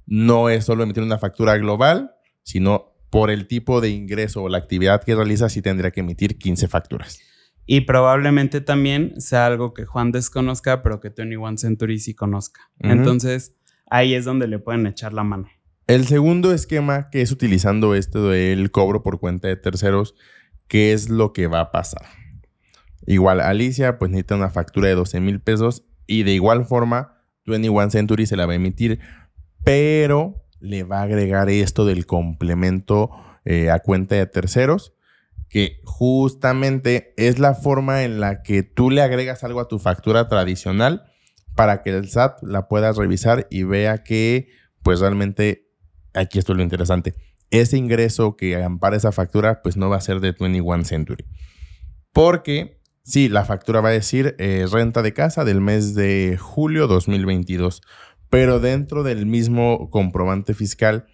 no 0.05 0.49
es 0.49 0.65
solo 0.65 0.83
emitir 0.83 1.03
una 1.03 1.17
factura 1.17 1.57
global, 1.57 2.11
sino 2.43 2.93
por 3.09 3.31
el 3.31 3.47
tipo 3.47 3.81
de 3.81 3.89
ingreso 3.89 4.43
o 4.43 4.49
la 4.49 4.57
actividad 4.57 5.03
que 5.03 5.15
realiza, 5.15 5.49
sí 5.49 5.61
tendría 5.61 5.91
que 5.91 6.01
emitir 6.01 6.37
15 6.37 6.67
facturas. 6.67 7.19
Y 7.65 7.81
probablemente 7.81 8.61
también 8.61 9.19
sea 9.19 9.47
algo 9.47 9.73
que 9.73 9.85
Juan 9.85 10.11
desconozca, 10.11 10.81
pero 10.81 10.99
que 10.99 11.09
Tony 11.09 11.35
One 11.35 11.57
Century 11.57 11.99
sí 11.99 12.13
conozca. 12.13 12.61
Entonces, 12.79 13.55
ahí 13.89 14.13
es 14.13 14.25
donde 14.25 14.47
le 14.47 14.59
pueden 14.59 14.85
echar 14.85 15.13
la 15.13 15.23
mano. 15.23 15.47
El 15.87 16.05
segundo 16.07 16.51
esquema 16.51 17.09
que 17.09 17.21
es 17.21 17.31
utilizando 17.31 17.95
este 17.95 18.19
del 18.19 18.71
cobro 18.71 19.01
por 19.01 19.19
cuenta 19.19 19.47
de 19.47 19.55
terceros, 19.55 20.15
¿qué 20.67 20.93
es 20.93 21.09
lo 21.09 21.31
que 21.33 21.47
va 21.47 21.61
a 21.61 21.71
pasar? 21.71 22.05
Igual, 23.05 23.41
Alicia 23.41 23.97
pues 23.97 24.11
necesita 24.11 24.35
una 24.35 24.49
factura 24.49 24.87
de 24.87 24.95
12 24.95 25.19
mil 25.19 25.39
pesos 25.39 25.83
y 26.07 26.23
de 26.23 26.31
igual 26.31 26.65
forma 26.65 27.23
21 27.45 27.91
Century 27.91 28.25
se 28.25 28.35
la 28.35 28.45
va 28.45 28.53
a 28.53 28.55
emitir, 28.55 28.99
pero 29.63 30.45
le 30.59 30.83
va 30.83 30.99
a 30.99 31.03
agregar 31.03 31.49
esto 31.49 31.85
del 31.85 32.05
complemento 32.05 33.11
eh, 33.45 33.69
a 33.69 33.79
cuenta 33.79 34.15
de 34.15 34.25
terceros, 34.25 34.93
que 35.49 35.79
justamente 35.83 37.13
es 37.17 37.37
la 37.37 37.53
forma 37.53 38.03
en 38.03 38.19
la 38.19 38.41
que 38.41 38.63
tú 38.63 38.89
le 38.89 39.01
agregas 39.01 39.43
algo 39.43 39.59
a 39.59 39.67
tu 39.67 39.77
factura 39.77 40.27
tradicional 40.27 41.03
para 41.55 41.81
que 41.81 41.91
el 41.91 42.09
SAT 42.09 42.41
la 42.41 42.67
pueda 42.67 42.91
revisar 42.91 43.47
y 43.49 43.63
vea 43.63 44.03
que 44.03 44.49
pues 44.81 44.99
realmente, 44.99 45.69
aquí 46.13 46.39
esto 46.39 46.53
es 46.53 46.57
lo 46.57 46.63
interesante, 46.63 47.15
ese 47.51 47.77
ingreso 47.77 48.35
que 48.35 48.61
ampara 48.61 48.97
esa 48.97 49.11
factura 49.11 49.61
pues 49.61 49.77
no 49.77 49.89
va 49.89 49.97
a 49.97 50.01
ser 50.01 50.19
de 50.19 50.31
21 50.31 50.83
Century. 50.83 51.25
Porque 52.11 52.81
Sí, 53.05 53.29
la 53.29 53.45
factura 53.45 53.81
va 53.81 53.89
a 53.89 53.91
decir 53.91 54.35
eh, 54.39 54.65
renta 54.71 55.03
de 55.03 55.13
casa 55.13 55.45
del 55.45 55.61
mes 55.61 55.93
de 55.93 56.39
julio 56.41 56.87
2022, 56.87 57.83
pero 58.31 58.59
dentro 58.59 59.03
del 59.03 59.27
mismo 59.27 59.91
comprobante 59.91 60.55
fiscal 60.55 61.05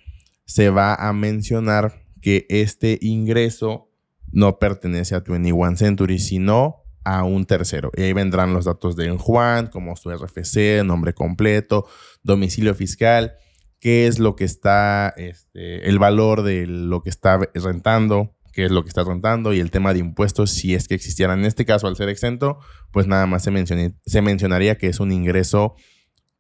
se 0.45 0.69
va 0.69 0.95
a 0.95 1.11
mencionar 1.11 2.05
que 2.21 2.45
este 2.47 2.97
ingreso 3.01 3.89
no 4.31 4.57
pertenece 4.57 5.15
a 5.15 5.19
21 5.19 5.75
Century, 5.75 6.17
sino 6.19 6.77
a 7.03 7.25
un 7.25 7.43
tercero. 7.43 7.91
Y 7.97 8.03
ahí 8.03 8.13
vendrán 8.13 8.53
los 8.53 8.63
datos 8.63 8.95
de 8.95 9.09
Juan, 9.17 9.67
como 9.67 9.97
su 9.97 10.11
RFC, 10.11 10.85
nombre 10.85 11.13
completo, 11.13 11.87
domicilio 12.23 12.73
fiscal, 12.73 13.33
qué 13.79 14.07
es 14.07 14.17
lo 14.17 14.37
que 14.37 14.45
está, 14.45 15.13
este, 15.17 15.89
el 15.89 15.99
valor 15.99 16.43
de 16.43 16.67
lo 16.67 17.03
que 17.03 17.09
está 17.09 17.37
rentando, 17.53 18.33
qué 18.51 18.65
es 18.65 18.71
lo 18.71 18.83
que 18.83 18.89
está 18.89 19.03
rentando 19.03 19.53
y 19.53 19.59
el 19.59 19.71
tema 19.71 19.93
de 19.93 19.99
impuestos, 19.99 20.51
si 20.51 20.73
es 20.73 20.87
que 20.87 20.95
existiera. 20.95 21.33
En 21.33 21.45
este 21.45 21.65
caso, 21.65 21.87
al 21.87 21.95
ser 21.95 22.09
exento, 22.09 22.59
pues 22.91 23.07
nada 23.07 23.25
más 23.25 23.43
se, 23.43 23.93
se 24.05 24.21
mencionaría 24.21 24.77
que 24.77 24.87
es 24.87 24.99
un 24.99 25.11
ingreso 25.11 25.75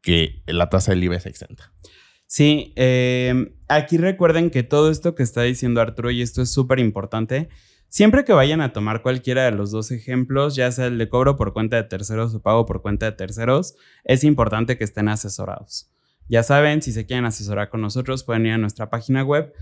que 0.01 0.43
la 0.47 0.69
tasa 0.69 0.91
del 0.91 1.03
IVA 1.03 1.17
es 1.17 1.25
exenta. 1.25 1.73
Sí, 2.31 2.71
em, 2.77 3.55
aquí 3.67 3.97
recuerden 3.97 4.51
que 4.51 4.63
todo 4.63 4.89
esto 4.89 5.15
que 5.15 5.23
está 5.23 5.41
diciendo 5.41 5.81
Arturo, 5.81 6.11
y 6.11 6.21
esto 6.21 6.41
es 6.41 6.49
súper 6.49 6.79
importante, 6.79 7.49
siempre 7.89 8.23
que 8.23 8.31
vayan 8.31 8.61
a 8.61 8.71
tomar 8.71 9.01
cualquiera 9.01 9.43
de 9.43 9.51
los 9.51 9.71
dos 9.71 9.91
ejemplos, 9.91 10.55
ya 10.55 10.71
sea 10.71 10.85
el 10.85 10.97
de 10.97 11.09
cobro 11.09 11.35
por 11.35 11.51
cuenta 11.51 11.75
de 11.75 11.83
terceros 11.83 12.33
o 12.33 12.41
pago 12.41 12.65
por 12.65 12.81
cuenta 12.81 13.05
de 13.05 13.11
terceros, 13.11 13.75
es 14.05 14.23
importante 14.23 14.77
que 14.77 14.85
estén 14.85 15.09
asesorados. 15.09 15.91
Ya 16.29 16.41
saben, 16.43 16.81
si 16.81 16.93
se 16.93 17.05
quieren 17.05 17.25
asesorar 17.25 17.69
con 17.69 17.81
nosotros, 17.81 18.23
pueden 18.23 18.45
ir 18.45 18.53
a 18.53 18.57
nuestra 18.57 18.89
página 18.89 19.25
web 19.25 19.53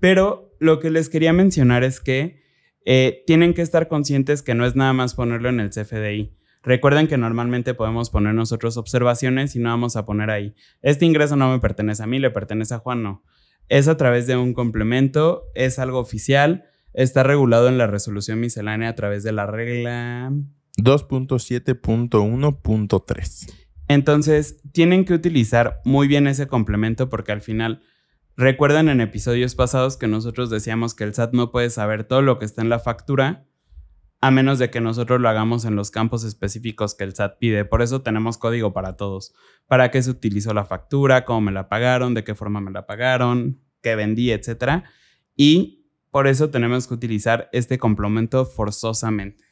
pero 0.00 0.48
lo 0.60 0.80
que 0.80 0.90
les 0.90 1.08
quería 1.08 1.32
mencionar 1.32 1.84
es 1.84 2.00
que 2.00 2.42
eh, 2.84 3.22
tienen 3.26 3.54
que 3.54 3.62
estar 3.62 3.88
conscientes 3.88 4.42
que 4.42 4.54
no 4.54 4.64
es 4.64 4.76
nada 4.76 4.92
más 4.92 5.14
ponerlo 5.14 5.48
en 5.48 5.60
el 5.60 5.70
CFDI. 5.70 6.34
Recuerden 6.62 7.06
que 7.06 7.18
normalmente 7.18 7.74
podemos 7.74 8.10
poner 8.10 8.34
nosotros 8.34 8.76
observaciones 8.76 9.54
y 9.56 9.58
no 9.58 9.70
vamos 9.70 9.96
a 9.96 10.04
poner 10.04 10.30
ahí, 10.30 10.54
este 10.82 11.06
ingreso 11.06 11.36
no 11.36 11.50
me 11.50 11.60
pertenece 11.60 12.02
a 12.02 12.06
mí, 12.06 12.18
le 12.18 12.30
pertenece 12.30 12.74
a 12.74 12.78
Juan, 12.78 13.02
no. 13.02 13.22
Es 13.68 13.88
a 13.88 13.96
través 13.96 14.26
de 14.26 14.36
un 14.36 14.54
complemento, 14.54 15.44
es 15.54 15.78
algo 15.78 15.98
oficial, 15.98 16.64
está 16.94 17.22
regulado 17.22 17.68
en 17.68 17.78
la 17.78 17.86
resolución 17.86 18.40
miscelánea 18.40 18.88
a 18.88 18.94
través 18.94 19.22
de 19.22 19.32
la 19.32 19.46
regla 19.46 20.32
2.7.1.3. 20.78 23.52
Entonces, 23.88 24.60
tienen 24.72 25.04
que 25.04 25.14
utilizar 25.14 25.80
muy 25.84 26.08
bien 26.08 26.26
ese 26.26 26.46
complemento 26.46 27.08
porque 27.08 27.32
al 27.32 27.40
final 27.40 27.82
Recuerdan 28.38 28.88
en 28.88 29.00
episodios 29.00 29.56
pasados 29.56 29.96
que 29.96 30.06
nosotros 30.06 30.48
decíamos 30.48 30.94
que 30.94 31.02
el 31.02 31.12
SAT 31.12 31.32
no 31.32 31.50
puede 31.50 31.70
saber 31.70 32.04
todo 32.04 32.22
lo 32.22 32.38
que 32.38 32.44
está 32.44 32.62
en 32.62 32.68
la 32.68 32.78
factura 32.78 33.48
a 34.20 34.30
menos 34.30 34.60
de 34.60 34.70
que 34.70 34.80
nosotros 34.80 35.20
lo 35.20 35.28
hagamos 35.28 35.64
en 35.64 35.74
los 35.74 35.90
campos 35.90 36.22
específicos 36.22 36.94
que 36.94 37.02
el 37.02 37.16
SAT 37.16 37.38
pide. 37.40 37.64
Por 37.64 37.82
eso 37.82 38.02
tenemos 38.02 38.38
código 38.38 38.72
para 38.72 38.96
todos. 38.96 39.34
Para 39.66 39.90
qué 39.90 40.00
se 40.04 40.12
utilizó 40.12 40.54
la 40.54 40.64
factura, 40.64 41.24
cómo 41.24 41.40
me 41.40 41.52
la 41.52 41.68
pagaron, 41.68 42.14
de 42.14 42.22
qué 42.22 42.36
forma 42.36 42.60
me 42.60 42.70
la 42.70 42.86
pagaron, 42.86 43.60
qué 43.82 43.96
vendí, 43.96 44.30
etc. 44.30 44.84
Y 45.34 45.88
por 46.12 46.28
eso 46.28 46.48
tenemos 46.48 46.86
que 46.86 46.94
utilizar 46.94 47.48
este 47.50 47.78
complemento 47.78 48.46
forzosamente. 48.46 49.42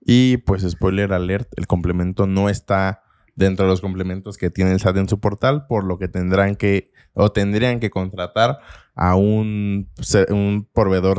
Y 0.00 0.38
pues 0.38 0.62
spoiler 0.62 1.12
alert, 1.12 1.50
el 1.58 1.66
complemento 1.66 2.26
no 2.26 2.48
está 2.48 3.02
dentro 3.40 3.64
de 3.64 3.70
los 3.70 3.80
complementos 3.80 4.36
que 4.36 4.50
tiene 4.50 4.72
el 4.72 4.80
SAT 4.80 4.98
en 4.98 5.08
su 5.08 5.18
portal, 5.18 5.66
por 5.66 5.84
lo 5.84 5.98
que 5.98 6.06
tendrán 6.06 6.54
que 6.54 6.92
o 7.14 7.32
tendrían 7.32 7.80
que 7.80 7.90
contratar 7.90 8.58
a 8.94 9.16
un, 9.16 9.90
un 10.28 10.68
proveedor 10.72 11.18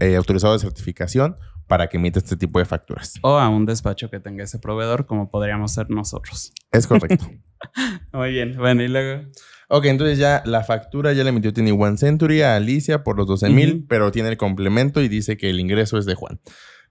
eh, 0.00 0.16
autorizado 0.16 0.54
de 0.54 0.58
certificación 0.58 1.36
para 1.68 1.88
que 1.88 1.98
emita 1.98 2.18
este 2.18 2.36
tipo 2.36 2.58
de 2.58 2.64
facturas. 2.64 3.14
O 3.22 3.36
a 3.36 3.48
un 3.48 3.66
despacho 3.66 4.10
que 4.10 4.18
tenga 4.18 4.42
ese 4.42 4.58
proveedor, 4.58 5.06
como 5.06 5.30
podríamos 5.30 5.74
ser 5.74 5.90
nosotros. 5.90 6.52
Es 6.72 6.86
correcto. 6.86 7.26
Muy 8.12 8.30
bien. 8.30 8.56
Bueno, 8.56 8.82
y 8.82 8.88
luego. 8.88 9.28
Ok, 9.68 9.84
entonces 9.84 10.16
ya 10.16 10.42
la 10.46 10.64
factura 10.64 11.12
ya 11.12 11.22
la 11.22 11.28
emitió 11.28 11.52
Tiny 11.52 11.72
One 11.72 11.98
Century 11.98 12.40
a 12.40 12.56
Alicia 12.56 13.04
por 13.04 13.18
los 13.18 13.26
12 13.26 13.50
mil, 13.50 13.84
pero 13.86 14.10
tiene 14.10 14.30
el 14.30 14.38
complemento 14.38 15.02
y 15.02 15.08
dice 15.08 15.36
que 15.36 15.50
el 15.50 15.60
ingreso 15.60 15.98
es 15.98 16.06
de 16.06 16.14
Juan. 16.14 16.40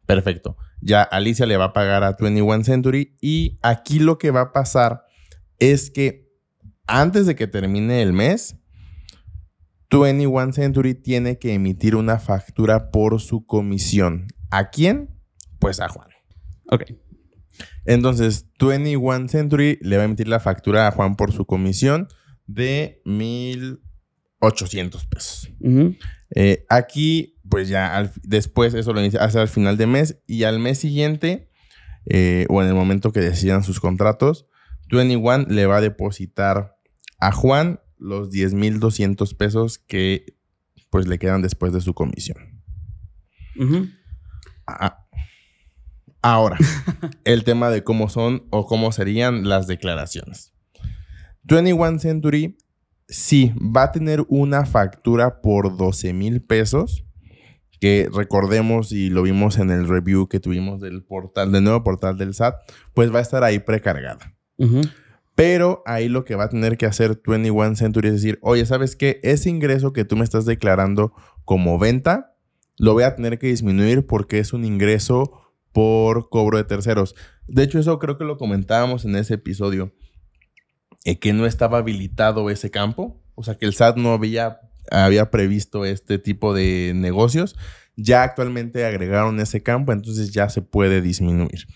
Perfecto. 0.08 0.58
Ya 0.82 1.04
Alicia 1.04 1.46
le 1.46 1.58
va 1.58 1.66
a 1.66 1.74
pagar 1.74 2.04
a 2.04 2.18
21 2.20 2.64
Century 2.64 3.16
y 3.22 3.60
aquí 3.62 4.00
lo 4.00 4.18
que 4.18 4.32
va 4.32 4.42
a 4.42 4.54
pasar 4.54 5.04
es 5.60 5.92
que 5.92 6.32
antes 6.88 7.28
de 7.28 7.36
que 7.36 7.48
termine 7.48 8.02
el 8.02 8.14
mes, 8.14 8.56
21 9.92 10.54
Century 10.54 10.96
tiene 10.96 11.38
que 11.38 11.54
emitir 11.54 11.96
una 11.96 12.18
factura 12.20 12.90
por 12.90 13.22
su 13.22 13.46
comisión. 13.46 14.28
¿A 14.50 14.70
quién? 14.70 15.12
Pues 15.60 15.82
a 15.82 15.90
Juan. 15.90 16.08
Ok. 16.70 16.84
Entonces, 17.86 18.48
21 18.60 19.28
Century 19.28 19.78
le 19.82 19.98
va 19.98 20.04
a 20.04 20.06
emitir 20.06 20.28
la 20.28 20.40
factura 20.40 20.88
a 20.88 20.92
Juan 20.92 21.16
por 21.16 21.32
su 21.32 21.46
comisión 21.46 22.08
de 22.46 23.02
1,800 23.06 25.06
pesos. 25.06 25.50
Eh, 26.36 26.66
aquí, 26.70 27.37
pues 27.50 27.70
ya 27.70 28.12
después 28.24 28.74
eso 28.74 28.94
lo 28.94 29.02
hace 29.02 29.40
al 29.40 29.48
final 29.48 29.78
de 29.78 29.88
mes 29.88 30.20
y 30.28 30.44
al 30.44 30.60
mes 30.60 30.80
siguiente, 30.80 31.50
eh, 32.06 32.46
o 32.50 32.62
en 32.62 32.68
el 32.68 32.74
momento 32.74 33.12
que 33.12 33.20
decidan 33.20 33.64
sus 33.64 33.80
contratos, 33.80 34.48
21 34.90 35.46
le 35.50 35.66
va 35.66 35.78
a 35.78 35.82
depositar 35.82 36.78
a 37.20 37.32
Juan 37.32 37.80
los 37.98 38.30
10,200 38.32 39.34
pesos 39.34 39.80
que 39.80 40.38
pues 40.90 41.08
le 41.08 41.20
quedan 41.20 41.42
después 41.42 41.74
de 41.74 41.82
su 41.82 41.94
comisión. 41.94 42.64
Ah, 44.68 45.06
ahora, 46.22 46.58
el 47.24 47.44
tema 47.44 47.70
de 47.70 47.84
cómo 47.84 48.10
son 48.10 48.48
o 48.52 48.66
cómo 48.66 48.92
serían 48.92 49.50
las 49.50 49.68
declaraciones. 49.68 50.54
21 51.44 52.00
Century 52.00 52.58
sí 53.08 53.54
va 53.58 53.84
a 53.84 53.92
tener 53.92 54.26
una 54.28 54.66
factura 54.66 55.42
por 55.42 55.78
12 55.78 56.14
mil 56.14 56.42
pesos 56.42 57.07
que 57.80 58.10
recordemos 58.14 58.92
y 58.92 59.10
lo 59.10 59.22
vimos 59.22 59.58
en 59.58 59.70
el 59.70 59.88
review 59.88 60.28
que 60.28 60.40
tuvimos 60.40 60.82
del 60.82 61.04
portal, 61.04 61.52
del 61.52 61.64
nuevo 61.64 61.84
portal 61.84 62.18
del 62.18 62.34
SAT, 62.34 62.56
pues 62.94 63.14
va 63.14 63.20
a 63.20 63.22
estar 63.22 63.44
ahí 63.44 63.60
precargada. 63.60 64.36
Pero 65.36 65.84
ahí 65.86 66.10
lo 66.10 66.26
que 66.26 66.36
va 66.36 66.46
a 66.46 66.50
tener 66.50 66.78
que 66.78 66.88
hacer 66.88 67.22
21 67.26 67.76
Century 67.76 68.08
es 68.08 68.16
decir, 68.16 68.40
oye, 68.42 68.66
¿sabes 68.66 68.96
qué? 68.96 69.20
Ese 69.22 69.50
ingreso 69.50 69.94
que 69.94 70.04
tú 70.04 70.16
me 70.16 70.24
estás 70.24 70.46
declarando 70.46 71.14
como 71.46 71.78
venta, 71.78 72.36
lo 72.78 72.94
voy 72.94 73.04
a 73.04 73.16
tener 73.16 73.38
que 73.38 73.48
disminuir 73.48 74.08
porque 74.08 74.40
es 74.40 74.54
un 74.54 74.66
ingreso 74.66 75.32
por 75.72 76.30
cobro 76.30 76.58
de 76.58 76.64
terceros. 76.64 77.14
De 77.48 77.64
hecho, 77.64 77.78
eso 77.78 78.00
creo 78.00 78.18
que 78.18 78.24
lo 78.24 78.38
comentábamos 78.38 79.06
en 79.06 79.16
ese 79.16 79.36
episodio, 79.36 79.94
eh, 81.06 81.20
que 81.20 81.34
no 81.34 81.46
estaba 81.46 81.78
habilitado 81.78 82.50
ese 82.50 82.72
campo, 82.72 83.22
o 83.36 83.44
sea, 83.44 83.56
que 83.56 83.68
el 83.68 83.76
SAT 83.76 83.98
no 83.98 84.14
había, 84.14 84.60
había 84.92 85.32
previsto 85.32 85.86
este 85.86 86.20
tipo 86.20 86.54
de 86.54 86.94
negocios. 86.96 87.56
Ya 87.96 88.24
actualmente 88.24 88.86
agregaron 88.86 89.40
ese 89.40 89.64
campo, 89.64 89.92
entonces 89.92 90.32
ya 90.32 90.50
se 90.50 90.62
puede 90.62 91.02
disminuir. 91.02 91.68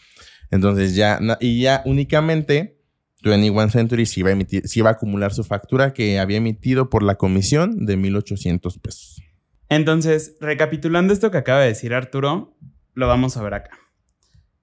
Entonces 0.51 0.95
ya, 0.95 1.19
y 1.39 1.61
ya 1.61 1.81
únicamente 1.85 2.81
21 3.23 3.69
Century 3.69 4.05
sí 4.05 4.21
va, 4.23 4.31
a 4.31 4.87
a 4.87 4.91
acumular 4.91 5.33
su 5.33 5.43
factura 5.43 5.93
que 5.93 6.19
había 6.19 6.37
emitido 6.37 6.89
por 6.89 7.03
la 7.03 7.15
comisión 7.15 7.85
de 7.85 7.95
1,800 7.97 8.79
pesos. 8.79 9.21
Entonces, 9.69 10.35
recapitulando 10.41 11.13
esto 11.13 11.31
que 11.31 11.37
acaba 11.37 11.61
de 11.61 11.67
decir 11.67 11.93
Arturo, 11.93 12.57
lo 12.93 13.07
vamos 13.07 13.37
a 13.37 13.43
ver 13.43 13.53
acá. 13.53 13.71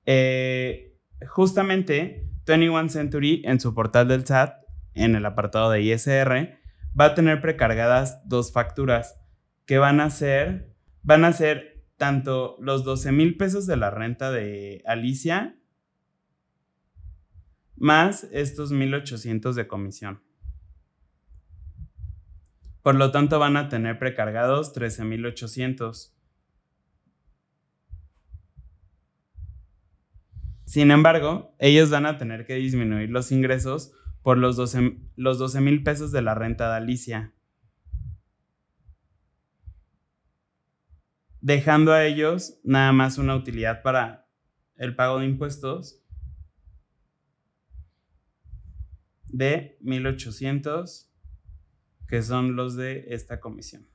Eh, 0.05 0.97
justamente, 1.27 2.29
21 2.47 2.89
Century 2.89 3.43
en 3.45 3.61
su 3.61 3.75
portal 3.75 4.09
del 4.09 4.27
SAT, 4.27 4.55
en 4.95 5.15
el 5.15 5.25
apartado 5.25 5.71
de 5.71 5.83
ISR, 5.83 6.58
va 6.99 7.07
a 7.07 7.15
tener 7.15 7.41
precargadas 7.41 8.21
dos 8.29 8.53
facturas 8.53 9.21
que 9.67 9.79
van 9.79 10.01
a 10.01 10.11
ser, 10.11 10.75
van 11.03 11.25
a 11.25 11.33
ser 11.33 11.85
tanto 11.97 12.57
los 12.61 12.85
12 12.85 13.13
mil 13.13 13.37
pesos 13.37 13.67
de 13.67 13.77
la 13.77 13.91
renta 13.91 14.31
de 14.31 14.83
Alicia 14.87 15.59
más 17.77 18.25
estos 18.33 18.73
1800 18.73 19.55
de 19.55 19.67
comisión. 19.67 20.23
Por 22.83 22.95
lo 22.95 23.11
tanto, 23.11 23.39
van 23.39 23.57
a 23.57 23.69
tener 23.69 23.99
precargados 23.99 24.73
13800. 24.73 26.15
Sin 30.65 30.91
embargo, 30.91 31.55
ellos 31.59 31.91
van 31.91 32.07
a 32.07 32.19
tener 32.19 32.47
que 32.47 32.55
disminuir 32.55 33.11
los 33.11 33.33
ingresos 33.33 33.93
por 34.23 34.39
los 34.39 34.57
12 34.57 35.61
mil 35.61 35.83
pesos 35.83 36.13
de 36.13 36.23
la 36.23 36.35
renta 36.35 36.71
de 36.71 36.77
Alicia. 36.77 37.35
Dejando 41.41 41.93
a 41.93 42.05
ellos 42.05 42.59
nada 42.65 42.93
más 42.93 43.19
una 43.19 43.37
utilidad 43.37 43.83
para 43.83 44.29
el 44.77 44.95
pago 44.95 45.19
de 45.19 45.27
impuestos 45.27 46.03
de 49.27 49.77
1800, 49.81 51.11
que 52.09 52.23
son 52.23 52.57
los 52.57 52.77
de 52.77 53.07
esta 53.09 53.41
comisión. 53.41 53.87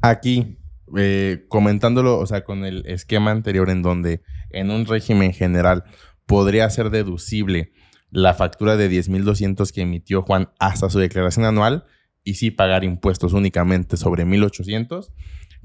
Aquí, 0.00 0.58
eh, 0.96 1.46
comentándolo, 1.48 2.18
o 2.18 2.26
sea, 2.26 2.44
con 2.44 2.64
el 2.64 2.84
esquema 2.86 3.30
anterior 3.30 3.70
en 3.70 3.82
donde 3.82 4.22
en 4.50 4.70
un 4.70 4.86
régimen 4.86 5.32
general 5.32 5.84
podría 6.26 6.68
ser 6.68 6.90
deducible 6.90 7.72
la 8.14 8.32
factura 8.32 8.76
de 8.76 8.88
10.200 8.88 9.72
que 9.72 9.82
emitió 9.82 10.22
Juan 10.22 10.48
hasta 10.60 10.88
su 10.88 11.00
declaración 11.00 11.44
anual 11.44 11.84
y 12.22 12.34
sí 12.34 12.52
pagar 12.52 12.84
impuestos 12.84 13.32
únicamente 13.32 13.96
sobre 13.96 14.24
1.800. 14.24 15.10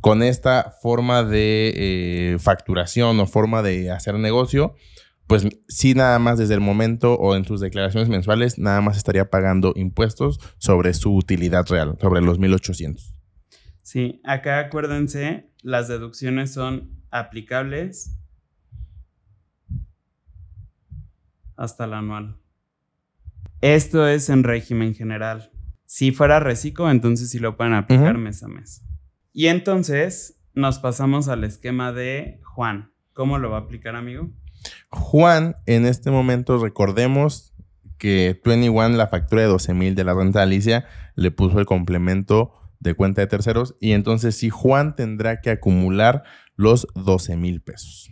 Con 0.01 0.23
esta 0.23 0.73
forma 0.81 1.23
de 1.23 1.73
eh, 1.75 2.37
facturación 2.39 3.19
o 3.19 3.27
forma 3.27 3.61
de 3.61 3.91
hacer 3.91 4.15
negocio, 4.15 4.73
pues 5.27 5.47
sí 5.67 5.93
nada 5.93 6.17
más 6.17 6.39
desde 6.39 6.55
el 6.55 6.59
momento 6.59 7.13
o 7.13 7.35
en 7.35 7.45
sus 7.45 7.61
declaraciones 7.61 8.09
mensuales, 8.09 8.57
nada 8.57 8.81
más 8.81 8.97
estaría 8.97 9.29
pagando 9.29 9.73
impuestos 9.75 10.39
sobre 10.57 10.95
su 10.95 11.15
utilidad 11.15 11.67
real, 11.67 11.97
sobre 12.01 12.21
los 12.21 12.39
1800. 12.39 13.15
Sí, 13.83 14.21
acá 14.23 14.59
acuérdense, 14.59 15.51
las 15.61 15.87
deducciones 15.87 16.51
son 16.51 17.03
aplicables 17.11 18.18
hasta 21.59 21.83
el 21.83 21.93
anual. 21.93 22.37
Esto 23.61 24.07
es 24.07 24.29
en 24.29 24.43
régimen 24.43 24.95
general. 24.95 25.51
Si 25.85 26.11
fuera 26.11 26.39
reciclo, 26.39 26.89
entonces 26.89 27.29
sí 27.29 27.39
lo 27.39 27.57
pueden 27.57 27.73
aplicar 27.73 28.17
mes 28.17 28.41
a 28.43 28.47
mes. 28.47 28.81
Y 29.33 29.47
entonces 29.47 30.39
nos 30.53 30.79
pasamos 30.79 31.27
al 31.27 31.43
esquema 31.43 31.91
de 31.91 32.39
Juan. 32.43 32.93
¿Cómo 33.13 33.37
lo 33.37 33.51
va 33.51 33.57
a 33.57 33.61
aplicar, 33.61 33.95
amigo? 33.95 34.29
Juan, 34.89 35.57
en 35.65 35.85
este 35.85 36.11
momento, 36.11 36.57
recordemos 36.63 37.53
que 37.97 38.39
21, 38.45 38.95
la 38.95 39.07
factura 39.07 39.41
de 39.41 39.49
12 39.49 39.73
mil 39.73 39.95
de 39.95 40.05
la 40.05 40.13
renta 40.13 40.39
de 40.39 40.43
Alicia, 40.43 40.85
le 41.15 41.31
puso 41.31 41.59
el 41.59 41.65
complemento 41.65 42.53
de 42.79 42.93
cuenta 42.93 43.19
de 43.19 43.27
terceros 43.27 43.75
y 43.81 43.91
entonces 43.91 44.37
sí, 44.37 44.49
Juan 44.49 44.95
tendrá 44.95 45.41
que 45.41 45.49
acumular 45.49 46.23
los 46.55 46.87
12 46.95 47.35
mil 47.35 47.61
pesos. 47.61 48.11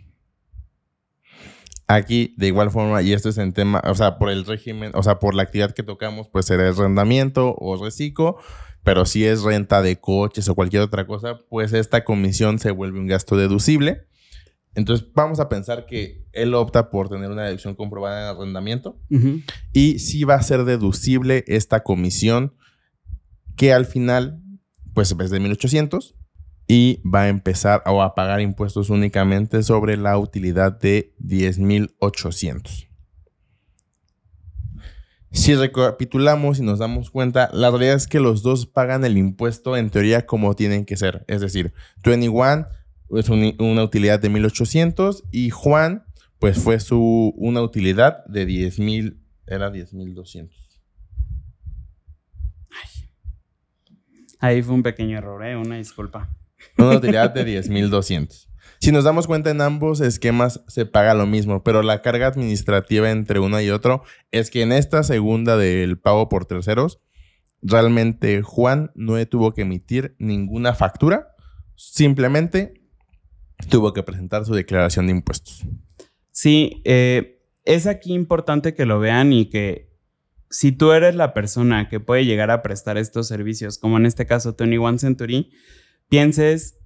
Aquí, 1.90 2.34
de 2.36 2.48
igual 2.48 2.70
forma, 2.70 3.00
y 3.00 3.14
esto 3.14 3.30
es 3.30 3.38
en 3.38 3.54
tema, 3.54 3.82
o 3.86 3.94
sea, 3.94 4.18
por 4.18 4.28
el 4.28 4.44
régimen, 4.44 4.92
o 4.94 5.02
sea, 5.02 5.18
por 5.18 5.34
la 5.34 5.42
actividad 5.42 5.72
que 5.72 5.82
tocamos, 5.82 6.28
pues 6.28 6.44
será 6.44 6.68
arrendamiento 6.68 7.56
o 7.58 7.82
reciclo, 7.82 8.36
pero 8.84 9.06
si 9.06 9.24
es 9.24 9.42
renta 9.42 9.80
de 9.80 9.98
coches 9.98 10.48
o 10.50 10.54
cualquier 10.54 10.82
otra 10.82 11.06
cosa, 11.06 11.38
pues 11.48 11.72
esta 11.72 12.04
comisión 12.04 12.58
se 12.58 12.72
vuelve 12.72 12.98
un 12.98 13.06
gasto 13.06 13.36
deducible. 13.36 14.06
Entonces 14.74 15.06
vamos 15.14 15.40
a 15.40 15.48
pensar 15.48 15.86
que 15.86 16.26
él 16.32 16.54
opta 16.54 16.90
por 16.90 17.08
tener 17.08 17.30
una 17.30 17.44
deducción 17.44 17.74
comprobada 17.74 18.30
en 18.30 18.36
arrendamiento 18.36 19.00
y 19.72 19.98
sí 19.98 20.24
va 20.24 20.34
a 20.34 20.42
ser 20.42 20.64
deducible 20.64 21.42
esta 21.48 21.82
comisión 21.82 22.54
que 23.56 23.72
al 23.72 23.86
final 23.86 24.42
pues 24.94 25.16
es 25.18 25.30
de 25.30 25.40
1800 25.40 26.17
y 26.70 27.00
va 27.02 27.22
a 27.22 27.28
empezar 27.28 27.82
o 27.86 28.02
a 28.02 28.14
pagar 28.14 28.42
impuestos 28.42 28.90
únicamente 28.90 29.62
sobre 29.62 29.96
la 29.96 30.18
utilidad 30.18 30.78
de 30.78 31.14
10,800. 31.18 32.88
Si 35.30 35.54
recapitulamos 35.54 36.58
y 36.58 36.62
nos 36.62 36.78
damos 36.78 37.10
cuenta, 37.10 37.48
la 37.54 37.70
realidad 37.70 37.94
es 37.94 38.06
que 38.06 38.20
los 38.20 38.42
dos 38.42 38.66
pagan 38.66 39.04
el 39.04 39.16
impuesto 39.16 39.76
en 39.78 39.88
teoría 39.88 40.26
como 40.26 40.54
tienen 40.54 40.84
que 40.84 40.96
ser. 40.96 41.24
Es 41.26 41.40
decir, 41.40 41.72
21 42.04 42.68
es 43.10 43.28
una 43.30 43.82
utilidad 43.82 44.20
de 44.20 44.28
1800 44.28 45.24
y 45.32 45.48
Juan, 45.48 46.04
pues 46.38 46.58
fue 46.58 46.80
su, 46.80 47.32
una 47.36 47.62
utilidad 47.62 48.24
de 48.26 48.44
10,000, 48.44 49.18
era 49.46 49.70
10,200. 49.70 50.56
Ahí 54.40 54.62
fue 54.62 54.74
un 54.74 54.82
pequeño 54.82 55.18
error, 55.18 55.44
¿eh? 55.44 55.56
una 55.56 55.76
disculpa. 55.76 56.37
Una 56.76 56.96
utilidad 56.96 57.30
de 57.30 57.44
10,200. 57.44 58.48
Si 58.80 58.92
nos 58.92 59.04
damos 59.04 59.26
cuenta 59.26 59.50
en 59.50 59.60
ambos 59.60 60.00
esquemas 60.00 60.62
se 60.68 60.86
paga 60.86 61.14
lo 61.14 61.26
mismo, 61.26 61.64
pero 61.64 61.82
la 61.82 62.00
carga 62.00 62.28
administrativa 62.28 63.10
entre 63.10 63.40
uno 63.40 63.60
y 63.60 63.70
otro 63.70 64.04
es 64.30 64.50
que 64.50 64.62
en 64.62 64.72
esta 64.72 65.02
segunda 65.02 65.56
del 65.56 65.98
pago 65.98 66.28
por 66.28 66.46
terceros, 66.46 67.00
realmente 67.60 68.42
Juan 68.42 68.92
no 68.94 69.24
tuvo 69.26 69.52
que 69.52 69.62
emitir 69.62 70.14
ninguna 70.18 70.74
factura, 70.74 71.34
simplemente 71.74 72.74
tuvo 73.68 73.92
que 73.92 74.04
presentar 74.04 74.44
su 74.44 74.54
declaración 74.54 75.06
de 75.06 75.12
impuestos. 75.12 75.66
Sí, 76.30 76.80
eh, 76.84 77.42
es 77.64 77.88
aquí 77.88 78.14
importante 78.14 78.74
que 78.74 78.86
lo 78.86 79.00
vean 79.00 79.32
y 79.32 79.46
que 79.46 79.88
si 80.50 80.72
tú 80.72 80.92
eres 80.92 81.14
la 81.14 81.34
persona 81.34 81.88
que 81.88 82.00
puede 82.00 82.24
llegar 82.24 82.50
a 82.50 82.62
prestar 82.62 82.96
estos 82.96 83.26
servicios, 83.28 83.78
como 83.78 83.98
en 83.98 84.06
este 84.06 84.24
caso 84.24 84.54
Tony 84.54 84.78
One 84.78 84.98
Century, 84.98 85.50
pienses 86.08 86.78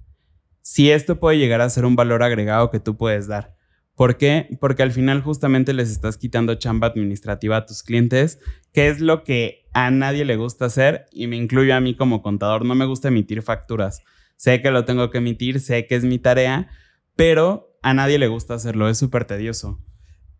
si 0.61 0.91
esto 0.91 1.19
puede 1.19 1.37
llegar 1.37 1.61
a 1.61 1.69
ser 1.69 1.85
un 1.85 1.95
valor 1.95 2.23
agregado 2.23 2.71
que 2.71 2.79
tú 2.79 2.97
puedes 2.97 3.27
dar. 3.27 3.55
¿Por 3.95 4.17
qué? 4.17 4.57
Porque 4.59 4.81
al 4.81 4.91
final 4.91 5.21
justamente 5.21 5.73
les 5.73 5.91
estás 5.91 6.17
quitando 6.17 6.55
chamba 6.55 6.87
administrativa 6.87 7.57
a 7.57 7.65
tus 7.65 7.83
clientes, 7.83 8.39
que 8.71 8.87
es 8.87 8.99
lo 8.99 9.23
que 9.23 9.67
a 9.73 9.91
nadie 9.91 10.25
le 10.25 10.35
gusta 10.35 10.65
hacer 10.65 11.05
y 11.11 11.27
me 11.27 11.35
incluyo 11.35 11.75
a 11.75 11.79
mí 11.79 11.95
como 11.95 12.23
contador. 12.23 12.65
No 12.65 12.73
me 12.73 12.85
gusta 12.85 13.09
emitir 13.09 13.43
facturas. 13.43 14.01
Sé 14.35 14.61
que 14.61 14.71
lo 14.71 14.85
tengo 14.85 15.11
que 15.11 15.19
emitir, 15.19 15.59
sé 15.59 15.85
que 15.85 15.95
es 15.95 16.03
mi 16.03 16.17
tarea, 16.17 16.69
pero 17.15 17.77
a 17.83 17.93
nadie 17.93 18.17
le 18.17 18.27
gusta 18.27 18.55
hacerlo, 18.55 18.89
es 18.89 18.97
súper 18.97 19.25
tedioso. 19.25 19.79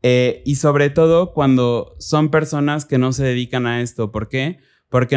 Eh, 0.02 0.42
y 0.46 0.56
sobre 0.56 0.90
todo 0.90 1.32
cuando 1.32 1.96
son 2.00 2.30
personas 2.30 2.86
que 2.86 2.98
no 2.98 3.14
se 3.14 3.24
dedican 3.24 3.68
a 3.68 3.82
esto. 3.82 4.12
¿Por 4.12 4.30
qué? 4.30 4.60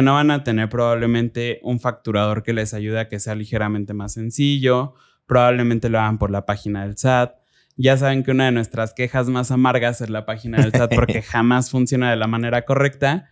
No 0.01 0.15
van 0.15 0.31
a 0.31 0.43
tener 0.43 0.69
probablemente 0.69 1.59
un 1.61 1.79
facturador 1.79 2.41
que 2.41 2.51
les 2.51 2.73
ayude 2.73 2.99
a 2.99 3.09
que 3.09 3.19
sea 3.19 3.35
ligeramente 3.35 3.93
más 3.93 4.13
sencillo, 4.13 4.95
probablemente 5.27 5.89
lo 5.89 5.99
hagan 5.99 6.17
por 6.17 6.31
la 6.31 6.47
página 6.47 6.83
del 6.83 6.97
SAT. 6.97 7.35
Ya 7.75 7.95
saben 7.95 8.23
que 8.23 8.31
una 8.31 8.45
de 8.45 8.51
nuestras 8.51 8.93
quejas 8.93 9.27
más 9.27 9.51
amargas 9.51 10.01
es 10.01 10.09
la 10.09 10.25
página 10.25 10.57
del 10.57 10.71
SAT 10.71 10.95
porque 10.95 11.21
jamás 11.21 11.69
funciona 11.69 12.09
de 12.09 12.15
la 12.15 12.25
manera 12.25 12.65
correcta 12.65 13.29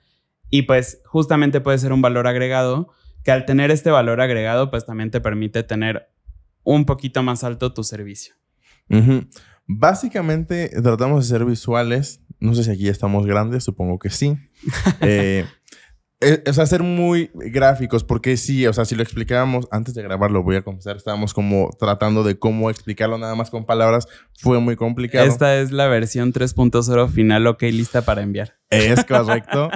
y 0.52 0.64
pues 0.64 1.02
justamente 1.06 1.62
puede 1.62 1.80
ser 1.80 1.92
un 1.92 2.04
valor 2.04 2.28
agregado 2.28 2.92
que 3.24 3.32
al 3.32 3.46
tener 3.46 3.72
este 3.72 3.90
valor 3.90 4.22
agregado 4.22 4.70
pues 4.70 4.86
también 4.86 5.10
te 5.10 5.20
permite 5.22 5.64
tener 5.64 6.10
un 6.64 6.86
poquito 6.86 7.24
más 7.24 7.44
alto 7.44 7.74
tu 7.74 7.84
servicio. 7.84 8.36
Básicamente 9.66 10.70
tratamos 10.84 11.28
de 11.28 11.38
ser 11.38 11.46
visuales. 11.46 12.22
No 12.40 12.54
sé 12.54 12.66
si 12.66 12.72
aquí 12.72 12.88
estamos 12.88 13.26
grandes, 13.26 13.64
supongo 13.64 13.98
que 13.98 14.12
sí. 14.12 14.38
eh, 15.02 15.46
es, 16.20 16.60
hacer 16.60 16.82
muy 16.84 17.30
gráficos, 17.34 18.04
porque 18.04 18.38
sí, 18.38 18.66
o 18.68 18.74
sea, 18.74 18.86
si 18.86 18.96
lo 18.96 19.04
explicábamos 19.04 19.68
antes 19.72 19.94
de 19.94 20.02
grabarlo, 20.02 20.44
voy 20.44 20.56
a 20.56 20.64
confesar, 20.64 20.96
estábamos 20.96 21.34
como 21.34 21.72
tratando 21.80 22.24
de 22.24 22.40
cómo 22.40 22.70
explicarlo 22.70 23.18
nada 23.18 23.36
más 23.36 23.50
con 23.50 23.66
palabras, 23.66 24.08
fue 24.40 24.60
muy 24.60 24.76
complicado. 24.76 25.26
Esta 25.26 25.58
es 25.58 25.72
la 25.72 25.88
versión 25.88 26.34
3.0 26.34 27.10
final, 27.10 27.48
ok, 27.48 27.64
lista 27.64 28.04
para 28.04 28.22
enviar. 28.22 28.56
Es 28.70 29.04
correcto. 29.06 29.70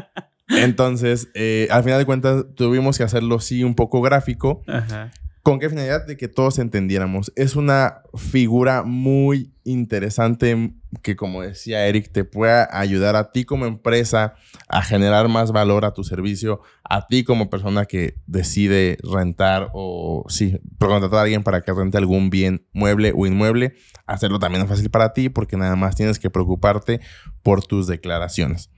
Entonces, 0.48 1.30
eh, 1.36 1.68
al 1.70 1.84
final 1.84 2.00
de 2.00 2.06
cuentas, 2.06 2.46
tuvimos 2.56 2.98
que 2.98 3.04
hacerlo 3.04 3.40
sí 3.40 3.64
un 3.64 3.76
poco 3.76 4.02
gráfico. 4.02 4.64
Ajá. 4.68 5.12
¿Con 5.44 5.60
qué 5.60 5.70
finalidad? 5.70 6.06
De 6.06 6.18
que 6.18 6.28
todos 6.28 6.60
entendiéramos. 6.60 7.32
Es 7.36 7.56
una 7.56 8.02
figura 8.16 8.84
muy 8.84 9.54
interesante 9.64 10.74
que, 11.02 11.16
como 11.16 11.42
decía 11.42 11.86
Eric, 11.88 12.12
te 12.12 12.24
pueda 12.24 12.68
ayudar 12.72 13.16
a 13.16 13.32
ti 13.32 13.46
como 13.46 13.66
empresa 13.66 14.36
a 14.68 14.82
generar 14.82 15.28
más 15.28 15.52
valor 15.52 15.86
a 15.86 15.94
tu 15.94 16.04
servicio, 16.04 16.62
a 16.84 17.08
ti 17.08 17.24
como 17.24 17.50
persona 17.50 17.86
que 17.86 18.16
decide 18.26 18.98
rentar 19.04 19.70
o, 19.74 20.26
sí, 20.30 20.60
contratar 20.80 21.20
a 21.20 21.22
alguien 21.24 21.44
para 21.44 21.62
que 21.62 21.74
rente 21.74 21.98
algún 21.98 22.30
bien 22.30 22.66
mueble 22.74 23.14
o 23.16 23.28
inmueble. 23.28 23.76
Hacerlo 24.08 24.40
también 24.40 24.64
es 24.64 24.70
fácil 24.70 24.90
para 24.90 25.14
ti 25.14 25.30
porque 25.30 25.58
nada 25.58 25.76
más 25.76 25.96
tienes 25.96 26.20
que 26.20 26.30
preocuparte 26.30 27.00
por 27.44 27.64
tus 27.64 27.88
declaraciones. 27.88 28.72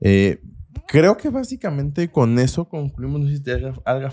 Eh, 0.00 0.40
creo 0.86 1.16
que 1.16 1.28
básicamente 1.28 2.10
con 2.10 2.38
eso 2.38 2.68
concluimos. 2.68 3.20
No 3.20 3.28
sé 3.28 3.36
si 3.36 3.42
te 3.42 3.52
haga, 3.52 4.10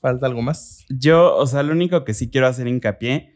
¿Falta 0.00 0.26
algo 0.26 0.42
más? 0.42 0.84
Yo, 0.88 1.34
o 1.34 1.46
sea, 1.46 1.62
lo 1.62 1.72
único 1.72 2.04
que 2.04 2.14
sí 2.14 2.30
quiero 2.30 2.46
hacer 2.46 2.68
hincapié, 2.68 3.35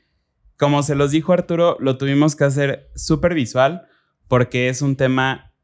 como 0.60 0.82
se 0.82 0.94
los 0.94 1.10
dijo 1.10 1.32
Arturo, 1.32 1.78
lo 1.80 1.96
tuvimos 1.96 2.36
que 2.36 2.44
hacer 2.44 2.90
súper 2.94 3.32
visual 3.32 3.86
porque 4.28 4.68
es 4.68 4.82
un 4.82 4.94
tema 4.94 5.54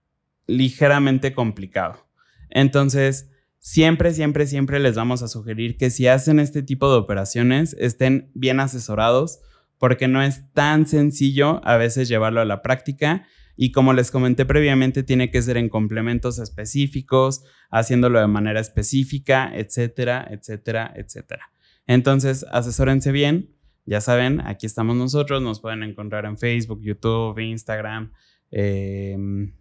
ligeramente 0.46 1.34
complicado. 1.34 2.08
Entonces, 2.48 3.30
siempre, 3.58 4.14
siempre, 4.14 4.46
siempre 4.46 4.80
les 4.80 4.94
vamos 4.94 5.20
a 5.20 5.28
sugerir 5.28 5.76
que 5.76 5.90
si 5.90 6.06
hacen 6.06 6.40
este 6.40 6.62
tipo 6.62 6.90
de 6.90 6.96
operaciones 6.96 7.76
estén 7.78 8.30
bien 8.32 8.58
asesorados 8.58 9.40
porque 9.76 10.08
no 10.08 10.22
es 10.22 10.50
tan 10.54 10.86
sencillo 10.86 11.60
a 11.66 11.76
veces 11.76 12.08
llevarlo 12.08 12.40
a 12.40 12.46
la 12.46 12.62
práctica 12.62 13.26
y 13.54 13.72
como 13.72 13.92
les 13.92 14.10
comenté 14.10 14.46
previamente, 14.46 15.02
tiene 15.02 15.30
que 15.30 15.42
ser 15.42 15.58
en 15.58 15.68
complementos 15.68 16.38
específicos, 16.38 17.44
haciéndolo 17.70 18.18
de 18.18 18.28
manera 18.28 18.60
específica, 18.60 19.50
etcétera, 19.54 20.26
etcétera, 20.30 20.94
etcétera. 20.96 21.50
Entonces, 21.86 22.46
asesórense 22.50 23.12
bien. 23.12 23.55
Ya 23.86 24.00
saben, 24.00 24.40
aquí 24.44 24.66
estamos 24.66 24.96
nosotros. 24.96 25.40
Nos 25.40 25.60
pueden 25.60 25.82
encontrar 25.84 26.24
en 26.26 26.36
Facebook, 26.36 26.80
YouTube, 26.82 27.38
Instagram, 27.38 28.12
em, 28.50 29.54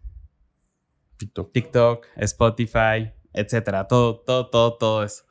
TikTok. 1.18 1.54
TikTok, 1.54 2.08
Spotify, 2.18 3.12
etcétera. 3.34 3.88
Todo, 3.88 4.20
todo, 4.26 4.50
todo, 4.50 4.78
todo 4.78 5.04
eso. 5.04 5.24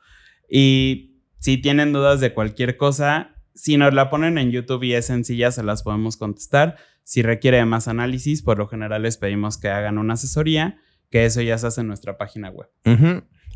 Y 0.49 1.21
si 1.39 1.57
tienen 1.57 1.91
dudas 1.91 2.21
de 2.21 2.33
cualquier 2.33 2.77
cosa, 2.77 3.35
si 3.53 3.77
nos 3.77 3.93
la 3.93 4.09
ponen 4.09 4.37
en 4.37 4.51
YouTube 4.51 4.83
y 4.83 4.93
es 4.93 5.05
sencilla, 5.05 5.51
se 5.51 5.63
las 5.63 5.83
podemos 5.83 6.17
contestar. 6.17 6.77
Si 7.03 7.21
requiere 7.21 7.63
más 7.65 7.87
análisis, 7.87 8.41
por 8.41 8.57
lo 8.57 8.67
general 8.67 9.03
les 9.03 9.17
pedimos 9.17 9.57
que 9.57 9.69
hagan 9.69 9.97
una 9.97 10.13
asesoría, 10.13 10.79
que 11.09 11.25
eso 11.25 11.41
ya 11.41 11.57
se 11.57 11.67
hace 11.67 11.81
en 11.81 11.87
nuestra 11.87 12.17
página 12.17 12.49
web. 12.49 12.69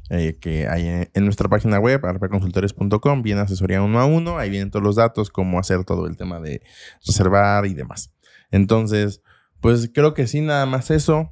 Eh, 0.10 0.40
que 0.42 0.68
hay 0.68 1.08
en, 1.14 1.24
nuestra 1.24 1.48
página 1.50 1.78
web, 1.80 2.04
arpaconsultores.com, 2.04 3.22
viene 3.22 3.42
asesoría 3.42 3.84
uno 3.84 4.00
a 4.00 4.06
uno, 4.06 4.40
ahí 4.40 4.50
vienen 4.50 4.72
todos 4.72 4.84
los 4.84 4.96
datos, 4.96 5.30
cómo 5.30 5.60
hacer 5.60 5.84
todo 5.86 6.08
el 6.08 6.18
tema 6.18 6.40
de 6.40 6.64
reservar 7.06 7.68
y 7.68 7.76
demás. 7.76 8.12
Entonces, 8.50 9.22
pues 9.62 9.92
creo 9.94 10.16
que 10.16 10.26
sí, 10.26 10.42
nada 10.42 10.66
más 10.66 10.90
eso. 10.90 11.32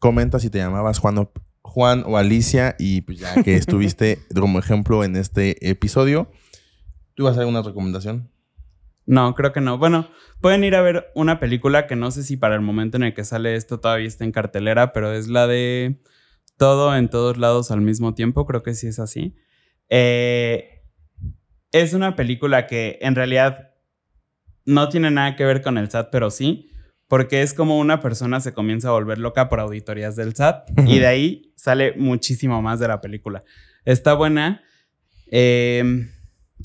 Comenta 0.00 0.40
si 0.40 0.50
te 0.50 0.58
llamabas 0.58 0.98
Juan 0.98 1.18
o, 1.18 1.32
Juan 1.62 2.02
o 2.06 2.18
Alicia 2.18 2.74
y 2.78 3.02
pues 3.02 3.20
ya 3.20 3.42
que 3.42 3.54
estuviste 3.54 4.18
como 4.34 4.58
ejemplo 4.58 5.04
en 5.04 5.14
este 5.14 5.68
episodio, 5.68 6.30
¿tú 7.14 7.24
vas 7.24 7.36
a 7.36 7.40
hacer 7.40 7.46
una 7.46 7.62
recomendación? 7.62 8.28
No, 9.06 9.34
creo 9.34 9.52
que 9.52 9.60
no. 9.60 9.78
Bueno, 9.78 10.08
pueden 10.40 10.64
ir 10.64 10.74
a 10.74 10.82
ver 10.82 11.12
una 11.14 11.38
película 11.38 11.86
que 11.86 11.94
no 11.94 12.10
sé 12.10 12.22
si 12.22 12.36
para 12.36 12.54
el 12.54 12.60
momento 12.60 12.96
en 12.96 13.04
el 13.04 13.14
que 13.14 13.24
sale 13.24 13.54
esto 13.54 13.78
todavía 13.78 14.08
está 14.08 14.24
en 14.24 14.32
cartelera, 14.32 14.92
pero 14.92 15.12
es 15.12 15.28
la 15.28 15.46
de 15.46 16.00
Todo 16.56 16.96
en 16.96 17.08
todos 17.08 17.36
lados 17.38 17.70
al 17.70 17.80
mismo 17.80 18.14
tiempo, 18.14 18.46
creo 18.46 18.62
que 18.62 18.74
sí 18.74 18.86
es 18.86 18.98
así. 18.98 19.34
Eh, 19.88 20.82
es 21.72 21.94
una 21.94 22.16
película 22.16 22.66
que 22.66 22.98
en 23.02 23.14
realidad 23.14 23.72
no 24.64 24.88
tiene 24.88 25.10
nada 25.10 25.36
que 25.36 25.44
ver 25.44 25.62
con 25.62 25.78
el 25.78 25.90
SAT, 25.90 26.10
pero 26.10 26.30
sí, 26.30 26.70
porque 27.08 27.42
es 27.42 27.54
como 27.54 27.78
una 27.78 28.00
persona 28.00 28.40
se 28.40 28.54
comienza 28.54 28.88
a 28.88 28.92
volver 28.92 29.18
loca 29.18 29.48
por 29.48 29.60
auditorías 29.60 30.16
del 30.16 30.34
SAT 30.34 30.70
y 30.86 30.98
de 30.98 31.06
ahí 31.06 31.52
sale 31.56 31.94
muchísimo 31.96 32.62
más 32.62 32.80
de 32.80 32.88
la 32.88 33.00
película. 33.00 33.44
Está 33.84 34.14
buena. 34.14 34.62
Eh, 35.30 36.06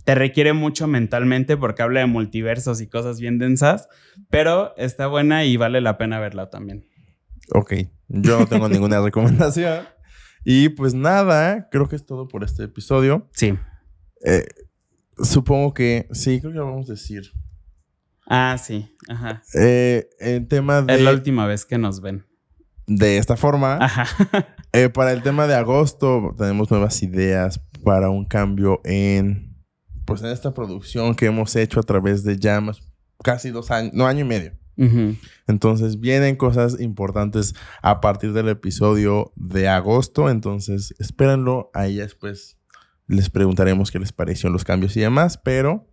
te 0.05 0.15
requiere 0.15 0.53
mucho 0.53 0.87
mentalmente 0.87 1.57
porque 1.57 1.81
habla 1.81 2.01
de 2.01 2.05
multiversos 2.05 2.81
y 2.81 2.87
cosas 2.87 3.19
bien 3.19 3.37
densas, 3.37 3.87
pero 4.29 4.73
está 4.77 5.07
buena 5.07 5.45
y 5.45 5.57
vale 5.57 5.81
la 5.81 5.97
pena 5.97 6.19
verla 6.19 6.49
también. 6.49 6.88
Ok, 7.53 7.73
yo 8.07 8.39
no 8.39 8.47
tengo 8.47 8.69
ninguna 8.69 9.01
recomendación. 9.03 9.85
Y 10.43 10.69
pues 10.69 10.93
nada, 10.93 11.67
creo 11.69 11.87
que 11.89 11.95
es 11.95 12.05
todo 12.05 12.27
por 12.27 12.43
este 12.43 12.63
episodio. 12.63 13.27
Sí. 13.33 13.57
Eh, 14.25 14.45
supongo 15.21 15.73
que 15.73 16.07
sí, 16.11 16.39
creo 16.39 16.53
que 16.53 16.59
lo 16.59 16.65
vamos 16.65 16.89
a 16.89 16.93
decir. 16.93 17.23
Ah, 18.25 18.57
sí, 18.61 18.95
ajá. 19.07 19.41
Eh, 19.55 20.07
el 20.19 20.47
tema 20.47 20.81
de... 20.81 20.95
Es 20.95 21.01
la 21.01 21.11
última 21.11 21.47
vez 21.47 21.65
que 21.65 21.77
nos 21.77 22.01
ven. 22.01 22.25
De 22.85 23.17
esta 23.17 23.35
forma. 23.35 23.77
Ajá. 23.81 24.05
Eh, 24.71 24.87
para 24.87 25.13
el 25.13 25.23
tema 25.23 25.47
de 25.47 25.55
agosto 25.55 26.35
tenemos 26.37 26.69
nuevas 26.69 27.01
ideas 27.01 27.59
para 27.83 28.11
un 28.11 28.23
cambio 28.23 28.81
en 28.83 29.49
pues 30.05 30.21
en 30.21 30.27
esta 30.27 30.53
producción 30.53 31.15
que 31.15 31.25
hemos 31.25 31.55
hecho 31.55 31.79
a 31.79 31.83
través 31.83 32.23
de 32.23 32.37
llamas 32.37 32.79
casi 33.23 33.49
dos 33.49 33.71
años, 33.71 33.93
no 33.93 34.05
año 34.05 34.21
y 34.21 34.27
medio. 34.27 34.51
Entonces 35.47 35.99
vienen 35.99 36.35
cosas 36.35 36.79
importantes 36.79 37.53
a 37.81 37.99
partir 38.01 38.33
del 38.33 38.49
episodio 38.49 39.33
de 39.35 39.67
agosto. 39.67 40.29
Entonces 40.29 40.95
espérenlo. 40.99 41.69
Ahí 41.73 41.97
después 41.97 42.57
les 43.07 43.29
preguntaremos 43.29 43.91
qué 43.91 43.99
les 43.99 44.13
parecieron 44.13 44.53
los 44.53 44.63
cambios 44.63 44.95
y 44.95 45.01
demás. 45.01 45.37
Pero 45.37 45.87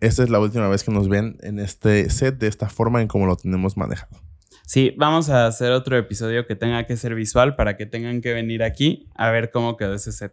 esta 0.00 0.22
es 0.22 0.30
la 0.30 0.40
última 0.40 0.68
vez 0.68 0.84
que 0.84 0.92
nos 0.92 1.08
ven 1.08 1.36
en 1.42 1.58
este 1.58 2.08
set 2.10 2.38
de 2.38 2.48
esta 2.48 2.68
forma 2.68 3.02
en 3.02 3.08
como 3.08 3.26
lo 3.26 3.36
tenemos 3.36 3.76
manejado. 3.76 4.20
Sí, 4.64 4.94
vamos 4.96 5.28
a 5.30 5.46
hacer 5.46 5.72
otro 5.72 5.98
episodio 5.98 6.46
que 6.46 6.54
tenga 6.54 6.86
que 6.86 6.96
ser 6.96 7.14
visual 7.16 7.56
para 7.56 7.76
que 7.76 7.86
tengan 7.86 8.20
que 8.20 8.32
venir 8.32 8.62
aquí 8.62 9.08
a 9.16 9.30
ver 9.30 9.50
cómo 9.50 9.76
quedó 9.76 9.94
ese 9.94 10.12
set. 10.12 10.32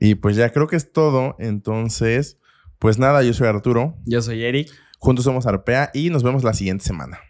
Y 0.00 0.14
pues 0.14 0.36
ya 0.36 0.50
creo 0.50 0.66
que 0.66 0.76
es 0.76 0.90
todo. 0.90 1.36
Entonces, 1.38 2.38
pues 2.78 2.98
nada, 2.98 3.22
yo 3.22 3.34
soy 3.34 3.48
Arturo. 3.48 3.96
Yo 4.06 4.22
soy 4.22 4.42
Eric. 4.44 4.70
Juntos 4.98 5.24
somos 5.24 5.46
Arpea 5.46 5.90
y 5.92 6.10
nos 6.10 6.22
vemos 6.22 6.44
la 6.44 6.54
siguiente 6.54 6.84
semana. 6.84 7.20